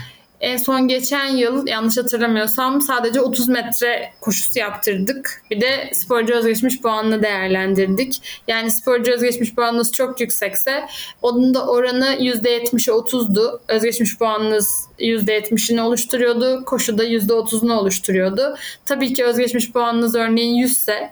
en 0.44 0.58
son 0.58 0.88
geçen 0.88 1.28
yıl 1.28 1.68
yanlış 1.68 1.98
hatırlamıyorsam 1.98 2.82
sadece 2.82 3.22
30 3.22 3.48
metre 3.48 4.14
koşusu 4.22 4.60
yaptırdık. 4.60 5.44
Bir 5.52 5.62
de 5.62 5.90
sporcu 5.94 6.34
özgeçmiş 6.34 6.82
puanını 6.82 7.24
değerlendirdik. 7.24 8.22
Yani 8.48 8.72
sporcu 8.72 9.12
özgeçmiş 9.12 9.56
puanınız 9.56 9.92
çok 9.92 10.22
yüksekse 10.22 10.84
onun 11.22 11.54
da 11.54 11.68
oranı 11.68 12.06
%70'e 12.06 12.94
30'du. 12.94 13.62
Özgeçmiş 13.68 14.18
puanınız 14.18 14.70
%70'ini 15.00 15.82
oluşturuyordu. 15.82 16.66
Koşuda 16.66 17.06
%30'unu 17.06 17.74
oluşturuyordu. 17.74 18.56
Tabii 18.86 19.14
ki 19.14 19.26
özgeçmiş 19.26 19.72
puanınız 19.72 20.16
örneğin 20.16 20.56
100 20.56 20.72
ise 20.72 21.10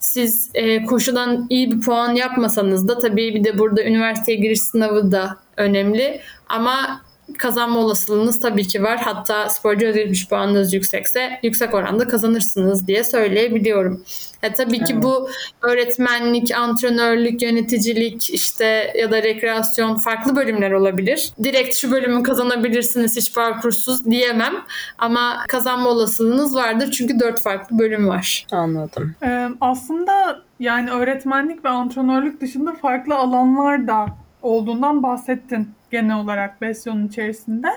siz 0.00 0.50
e, 0.54 0.84
koşudan 0.84 1.46
iyi 1.50 1.70
bir 1.70 1.80
puan 1.80 2.14
yapmasanız 2.14 2.88
da 2.88 2.98
tabii 2.98 3.34
bir 3.34 3.44
de 3.44 3.58
burada 3.58 3.84
üniversiteye 3.84 4.38
giriş 4.38 4.60
sınavı 4.60 5.12
da 5.12 5.36
önemli. 5.56 6.20
Ama 6.48 7.07
kazanma 7.38 7.78
olasılığınız 7.78 8.40
tabii 8.40 8.66
ki 8.66 8.82
var. 8.82 8.98
Hatta 8.98 9.48
sporcu 9.48 9.86
özgeçmiş 9.86 10.28
puanınız 10.28 10.74
yüksekse 10.74 11.40
yüksek 11.42 11.74
oranda 11.74 12.08
kazanırsınız 12.08 12.86
diye 12.86 13.04
söyleyebiliyorum. 13.04 14.04
E, 14.42 14.52
tabii 14.52 14.84
ki 14.84 15.02
bu 15.02 15.28
öğretmenlik, 15.62 16.54
antrenörlük, 16.54 17.42
yöneticilik 17.42 18.30
işte 18.30 18.92
ya 18.98 19.10
da 19.10 19.22
rekreasyon 19.22 19.96
farklı 19.96 20.36
bölümler 20.36 20.70
olabilir. 20.70 21.30
Direkt 21.44 21.74
şu 21.74 21.90
bölümü 21.90 22.22
kazanabilirsiniz 22.22 23.16
hiç 23.16 23.34
parkursuz 23.34 24.04
diyemem. 24.04 24.54
Ama 24.98 25.36
kazanma 25.48 25.88
olasılığınız 25.88 26.54
vardır 26.54 26.90
çünkü 26.90 27.20
dört 27.20 27.42
farklı 27.42 27.78
bölüm 27.78 28.08
var. 28.08 28.46
Anladım. 28.52 29.14
Ee, 29.22 29.48
aslında 29.60 30.42
yani 30.60 30.90
öğretmenlik 30.90 31.64
ve 31.64 31.68
antrenörlük 31.68 32.40
dışında 32.40 32.72
farklı 32.74 33.14
alanlar 33.14 33.86
da 33.86 34.06
olduğundan 34.42 35.02
bahsettin 35.02 35.68
genel 35.90 36.16
olarak 36.16 36.60
Besyo'nun 36.60 37.08
içerisinde. 37.08 37.68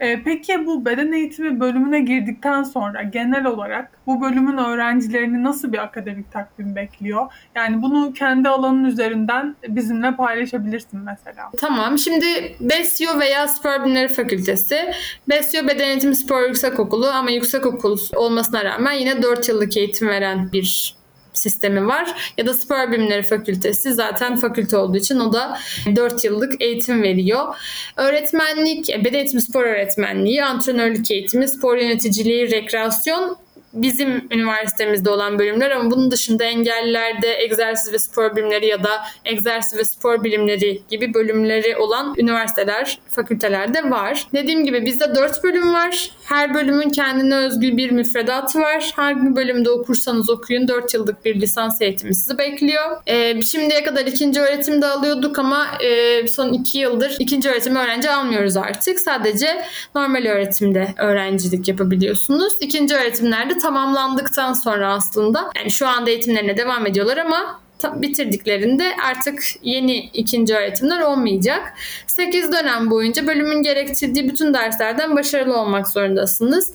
Ee, 0.00 0.22
peki 0.22 0.66
bu 0.66 0.84
beden 0.84 1.12
eğitimi 1.12 1.60
bölümüne 1.60 2.00
girdikten 2.00 2.62
sonra 2.62 3.02
genel 3.02 3.46
olarak 3.46 3.90
bu 4.06 4.20
bölümün 4.20 4.56
öğrencilerini 4.56 5.44
nasıl 5.44 5.72
bir 5.72 5.78
akademik 5.78 6.32
takvim 6.32 6.76
bekliyor? 6.76 7.32
Yani 7.54 7.82
bunu 7.82 8.12
kendi 8.12 8.48
alanın 8.48 8.84
üzerinden 8.84 9.56
bizimle 9.68 10.16
paylaşabilirsin 10.16 11.00
mesela. 11.00 11.50
Tamam. 11.58 11.98
Şimdi 11.98 12.56
Besyo 12.60 13.18
veya 13.20 13.48
Spor 13.48 13.84
Bilimleri 13.84 14.08
Fakültesi. 14.08 14.90
Besyo 15.28 15.68
Beden 15.68 15.88
Eğitimi 15.88 16.16
Spor 16.16 16.42
Yüksekokulu 16.42 17.06
ama 17.06 17.30
yüksekokul 17.30 17.98
olmasına 18.16 18.64
rağmen 18.64 18.92
yine 18.92 19.22
4 19.22 19.48
yıllık 19.48 19.76
eğitim 19.76 20.08
veren 20.08 20.52
bir 20.52 20.97
sistemi 21.38 21.86
var. 21.86 22.32
Ya 22.38 22.46
da 22.46 22.54
Spor 22.54 22.92
Bilimleri 22.92 23.22
Fakültesi 23.22 23.94
zaten 23.94 24.36
fakülte 24.36 24.76
olduğu 24.76 24.96
için 24.96 25.20
o 25.20 25.32
da 25.32 25.58
4 25.96 26.24
yıllık 26.24 26.62
eğitim 26.62 27.02
veriyor. 27.02 27.56
Öğretmenlik, 27.96 28.88
beden 29.04 29.18
eğitimi 29.18 29.42
spor 29.42 29.64
öğretmenliği, 29.64 30.44
antrenörlük 30.44 31.10
eğitimi, 31.10 31.48
spor 31.48 31.76
yöneticiliği, 31.76 32.50
rekreasyon 32.50 33.36
bizim 33.72 34.28
üniversitemizde 34.30 35.10
olan 35.10 35.38
bölümler 35.38 35.70
ama 35.70 35.90
bunun 35.90 36.10
dışında 36.10 36.44
engellilerde 36.44 37.42
egzersiz 37.42 37.92
ve 37.92 37.98
spor 37.98 38.36
bilimleri 38.36 38.66
ya 38.66 38.84
da 38.84 38.90
egzersiz 39.24 39.78
ve 39.78 39.84
spor 39.84 40.24
bilimleri 40.24 40.82
gibi 40.90 41.14
bölümleri 41.14 41.76
olan 41.76 42.14
üniversiteler, 42.18 42.98
fakültelerde 43.10 43.90
var. 43.90 44.26
Dediğim 44.34 44.64
gibi 44.64 44.86
bizde 44.86 45.14
4 45.14 45.44
bölüm 45.44 45.74
var. 45.74 46.10
Her 46.24 46.54
bölümün 46.54 46.90
kendine 46.90 47.36
özgü 47.36 47.76
bir 47.76 47.90
müfredatı 47.90 48.60
var. 48.60 48.92
Hangi 48.96 49.36
bölümde 49.36 49.70
okursanız 49.70 50.30
okuyun 50.30 50.68
4 50.68 50.94
yıllık 50.94 51.24
bir 51.24 51.40
lisans 51.40 51.80
eğitimi 51.80 52.14
sizi 52.14 52.38
bekliyor. 52.38 53.02
Ee, 53.06 53.42
şimdiye 53.42 53.84
kadar 53.84 54.06
ikinci 54.06 54.40
öğretimde 54.40 54.86
alıyorduk 54.86 55.38
ama 55.38 55.66
e, 55.80 56.28
son 56.28 56.52
2 56.52 56.78
yıldır 56.78 57.16
ikinci 57.18 57.50
öğretim 57.50 57.76
öğrenci 57.76 58.10
almıyoruz 58.10 58.56
artık. 58.56 59.00
Sadece 59.00 59.64
normal 59.94 60.24
öğretimde 60.24 60.94
öğrencilik 60.98 61.68
yapabiliyorsunuz. 61.68 62.52
İkinci 62.60 62.94
öğretimlerde 62.94 63.57
tamamlandıktan 63.58 64.52
sonra 64.52 64.92
aslında 64.92 65.50
yani 65.56 65.70
şu 65.70 65.88
anda 65.88 66.10
eğitimlerine 66.10 66.56
devam 66.56 66.86
ediyorlar 66.86 67.16
ama 67.16 67.60
bitirdiklerinde 67.84 68.96
artık 69.08 69.42
yeni 69.62 69.96
ikinci 69.98 70.54
öğretimler 70.54 71.00
olmayacak. 71.00 71.74
8 72.18 72.52
dönem 72.52 72.90
boyunca 72.90 73.26
bölümün 73.26 73.62
gerektirdiği 73.62 74.28
bütün 74.28 74.54
derslerden 74.54 75.16
başarılı 75.16 75.56
olmak 75.56 75.88
zorundasınız. 75.88 76.72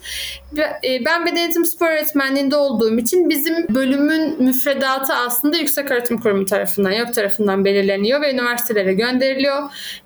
E, 0.58 1.06
ben 1.06 1.26
beden 1.26 1.36
eğitim 1.36 1.66
spor 1.66 1.88
öğretmenliğinde 1.88 2.56
olduğum 2.56 2.98
için 2.98 3.30
bizim 3.30 3.68
bölümün 3.76 4.44
müfredatı 4.44 5.14
aslında 5.14 5.58
Yüksek 5.58 5.92
Öğretim 5.92 6.18
Kurumu 6.18 6.46
tarafından, 6.46 6.92
yok 6.92 7.14
tarafından 7.14 7.66
belirleniyor 7.66 8.22
ve 8.22 8.34
üniversitelere 8.34 8.94
gönderiliyor. 8.94 9.62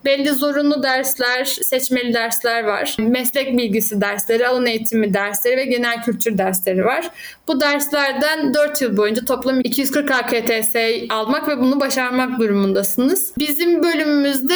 Belli 0.06 0.32
zorunlu 0.32 0.84
dersler, 0.84 1.46
seçmeli 1.46 2.14
dersler 2.14 2.64
var. 2.64 2.96
Meslek 3.00 3.58
bilgisi 3.58 4.02
dersleri, 4.02 4.48
alan 4.48 4.66
eğitimi 4.66 5.14
dersleri 5.14 5.58
ve 5.58 5.66
genel 5.66 6.04
kültür 6.04 6.38
dersleri 6.38 6.86
var. 6.86 7.10
Bu 7.48 7.62
derslerden 7.62 8.54
4 8.54 8.82
yıl 8.82 8.98
boyunca 8.98 9.26
toplam 9.26 9.60
240 9.60 10.12
AKTS 10.12 10.76
almak 11.10 11.48
ve 11.48 11.60
bunu 11.60 11.80
başarmak 11.80 12.40
durumundasınız. 12.40 13.32
Bizim 13.38 13.84
bölümümüzde 13.84 14.56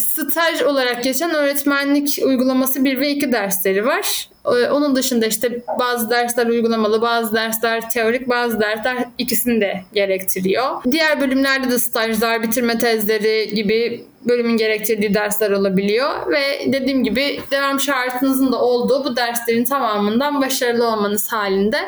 staj 0.00 0.62
olarak 0.62 1.04
geçen 1.04 1.34
öğretmenlik 1.34 2.20
uygulaması 2.24 2.84
1 2.84 3.00
ve 3.00 3.10
2 3.10 3.32
dersleri 3.32 3.86
var. 3.86 4.28
Ee, 4.46 4.50
onun 4.50 4.96
dışında 4.96 5.26
işte 5.26 5.62
bazı 5.78 6.10
dersler 6.10 6.46
uygulamalı, 6.46 7.02
bazı 7.02 7.34
dersler 7.34 7.90
teorik, 7.90 8.28
bazı 8.28 8.60
dersler 8.60 9.04
ikisini 9.18 9.60
de 9.60 9.84
gerektiriyor. 9.92 10.82
Diğer 10.90 11.20
bölümlerde 11.20 11.70
de 11.70 11.78
stajlar, 11.78 12.42
bitirme 12.42 12.78
tezleri 12.78 13.54
gibi 13.54 14.04
bölümün 14.28 14.56
gerektirdiği 14.56 15.14
dersler 15.14 15.50
olabiliyor 15.50 16.30
ve 16.30 16.72
dediğim 16.72 17.04
gibi 17.04 17.40
devam 17.50 17.80
şartınızın 17.80 18.52
da 18.52 18.60
olduğu 18.62 19.04
bu 19.04 19.16
derslerin 19.16 19.64
tamamından 19.64 20.40
başarılı 20.40 20.88
olmanız 20.88 21.32
halinde 21.32 21.78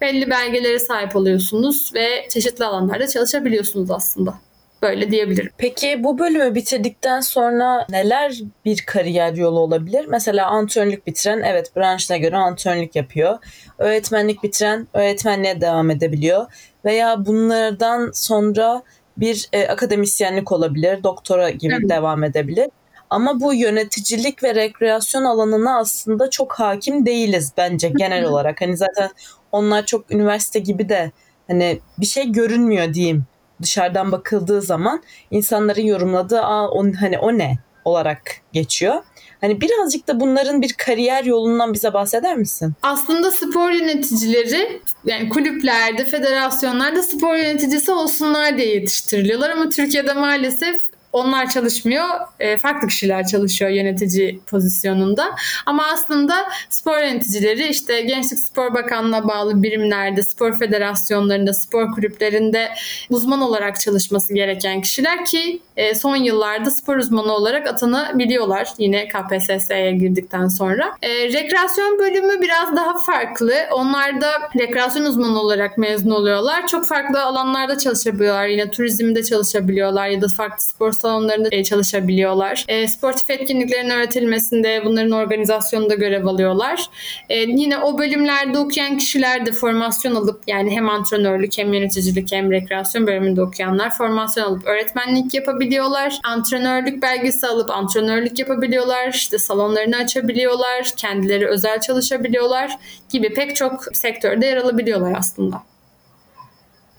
belli 0.00 0.30
belgelere 0.30 0.78
sahip 0.78 1.16
oluyorsunuz 1.16 1.90
ve 1.94 2.28
çeşitli 2.28 2.64
alanlarda 2.64 3.08
çalışabiliyorsunuz 3.08 3.90
aslında. 3.90 4.34
Böyle 4.82 5.10
diyebilirim. 5.10 5.50
Peki 5.58 6.04
bu 6.04 6.18
bölümü 6.18 6.54
bitirdikten 6.54 7.20
sonra 7.20 7.86
neler 7.90 8.40
bir 8.64 8.82
kariyer 8.86 9.34
yolu 9.34 9.60
olabilir? 9.60 10.06
Mesela 10.08 10.46
antrenörlük 10.46 11.06
bitiren 11.06 11.42
evet 11.42 11.76
branşına 11.76 12.16
göre 12.16 12.36
antrenörlük 12.36 12.96
yapıyor. 12.96 13.38
Öğretmenlik 13.78 14.42
bitiren 14.42 14.88
öğretmenliğe 14.94 15.60
devam 15.60 15.90
edebiliyor. 15.90 16.46
Veya 16.84 17.26
bunlardan 17.26 18.10
sonra 18.14 18.82
bir 19.16 19.48
e, 19.52 19.68
akademisyenlik 19.68 20.52
olabilir, 20.52 21.02
doktora 21.02 21.50
gibi 21.50 21.74
evet. 21.74 21.90
devam 21.90 22.24
edebilir. 22.24 22.68
Ama 23.10 23.40
bu 23.40 23.54
yöneticilik 23.54 24.42
ve 24.42 24.54
rekreasyon 24.54 25.24
alanına 25.24 25.78
aslında 25.78 26.30
çok 26.30 26.52
hakim 26.52 27.06
değiliz 27.06 27.52
bence 27.56 27.88
genel 27.88 28.24
olarak. 28.24 28.60
Hani 28.60 28.76
zaten 28.76 29.10
onlar 29.52 29.86
çok 29.86 30.10
üniversite 30.10 30.58
gibi 30.58 30.88
de 30.88 31.10
hani 31.46 31.80
bir 31.98 32.06
şey 32.06 32.32
görünmüyor 32.32 32.94
diyeyim 32.94 33.26
dışarıdan 33.62 34.12
bakıldığı 34.12 34.62
zaman 34.62 35.02
insanların 35.30 35.82
yorumladığı 35.82 36.40
Aa, 36.40 36.68
on, 36.68 36.92
hani 36.92 37.18
o 37.18 37.38
ne 37.38 37.58
olarak 37.84 38.22
geçiyor. 38.52 39.02
Hani 39.40 39.60
birazcık 39.60 40.08
da 40.08 40.20
bunların 40.20 40.62
bir 40.62 40.72
kariyer 40.72 41.24
yolundan 41.24 41.74
bize 41.74 41.92
bahseder 41.92 42.36
misin? 42.36 42.72
Aslında 42.82 43.30
spor 43.30 43.70
yöneticileri 43.70 44.80
yani 45.04 45.28
kulüplerde, 45.28 46.04
federasyonlarda 46.04 47.02
spor 47.02 47.36
yöneticisi 47.36 47.92
olsunlar 47.92 48.58
diye 48.58 48.68
yetiştiriliyorlar 48.74 49.50
ama 49.50 49.68
Türkiye'de 49.68 50.12
maalesef 50.12 50.91
onlar 51.12 51.50
çalışmıyor. 51.50 52.04
e, 52.40 52.58
Farklı 52.58 52.88
kişiler 52.88 53.26
çalışıyor 53.26 53.70
yönetici 53.70 54.40
pozisyonunda. 54.46 55.24
Ama 55.66 55.86
aslında 55.86 56.34
spor 56.68 56.98
yöneticileri 56.98 57.68
işte 57.68 58.00
Gençlik 58.00 58.38
Spor 58.38 58.74
Bakanlığı'na 58.74 59.28
bağlı 59.28 59.62
birimlerde, 59.62 60.22
spor 60.22 60.58
federasyonlarında, 60.58 61.52
spor 61.54 61.92
kulüplerinde 61.92 62.68
uzman 63.10 63.40
olarak 63.40 63.80
çalışması 63.80 64.34
gereken 64.34 64.80
kişiler 64.80 65.24
ki 65.24 65.60
e, 65.76 65.94
son 65.94 66.16
yıllarda 66.16 66.70
spor 66.70 66.96
uzmanı 66.96 67.32
olarak 67.32 67.66
atanabiliyorlar 67.68 68.68
yine 68.78 69.08
KPSS'ye 69.08 69.92
girdikten 69.92 70.48
sonra. 70.48 70.96
E, 71.02 71.08
rekreasyon 71.32 71.98
bölümü 71.98 72.40
biraz 72.40 72.76
daha 72.76 72.98
farklı. 72.98 73.54
Onlar 73.72 74.20
da 74.20 74.30
rekreasyon 74.58 75.04
uzmanı 75.04 75.40
olarak 75.40 75.78
mezun 75.78 76.10
oluyorlar. 76.10 76.66
Çok 76.66 76.86
farklı 76.86 77.22
alanlarda 77.22 77.78
çalışabiliyorlar. 77.78 78.46
Yine 78.46 78.70
turizmde 78.70 79.24
çalışabiliyorlar 79.24 80.08
ya 80.08 80.22
da 80.22 80.28
farklı 80.28 80.64
spor 80.64 80.92
salonlarında 81.02 81.48
e, 81.52 81.64
çalışabiliyorlar. 81.64 82.64
E, 82.68 82.88
sportif 82.88 83.30
etkinliklerin 83.30 83.90
öğretilmesinde, 83.90 84.82
bunların 84.84 85.10
organizasyonunda 85.10 85.94
görev 85.94 86.26
alıyorlar. 86.26 86.86
E, 87.28 87.38
yine 87.38 87.78
o 87.78 87.98
bölümlerde 87.98 88.58
okuyan 88.58 88.98
kişiler 88.98 89.46
de 89.46 89.52
formasyon 89.52 90.14
alıp 90.14 90.42
yani 90.46 90.70
hem 90.70 90.88
antrenörlük 90.88 91.58
hem 91.58 91.72
yöneticilik 91.72 92.32
hem 92.32 92.50
rekreasyon 92.50 93.06
bölümünde 93.06 93.42
okuyanlar 93.42 93.90
formasyon 93.90 94.44
alıp 94.44 94.66
öğretmenlik 94.66 95.34
yapabiliyorlar. 95.34 96.20
Antrenörlük 96.24 97.02
belgesi 97.02 97.46
alıp 97.46 97.70
antrenörlük 97.70 98.38
yapabiliyorlar. 98.38 99.08
İşte 99.08 99.38
salonlarını 99.38 99.96
açabiliyorlar. 99.96 100.92
Kendileri 100.96 101.46
özel 101.46 101.80
çalışabiliyorlar 101.80 102.78
gibi 103.12 103.34
pek 103.34 103.56
çok 103.56 103.84
sektörde 103.92 104.46
yer 104.46 104.56
alabiliyorlar 104.56 105.14
aslında. 105.18 105.62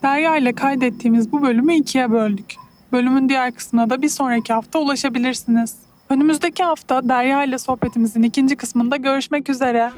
Derya 0.04 0.38
ile 0.38 0.54
kaydettiğimiz 0.54 1.32
bu 1.32 1.42
bölümü 1.42 1.76
ikiye 1.76 2.12
böldük. 2.12 2.62
Bölümün 2.93 3.29
diğer 3.29 3.51
kısmına 3.51 3.89
da 3.89 4.01
bir 4.01 4.10
sonraki 4.10 4.53
hafta 4.53 4.79
ulaşabilirsiniz. 4.79 5.75
Önümüzdeki 6.10 6.63
hafta 6.63 7.10
Derya 7.10 7.43
ile 7.43 7.58
sohbetimizin 7.58 8.23
ikinci 8.23 8.56
kısmında 8.56 8.95
görüşmek 8.95 9.49
üzere. 9.49 9.91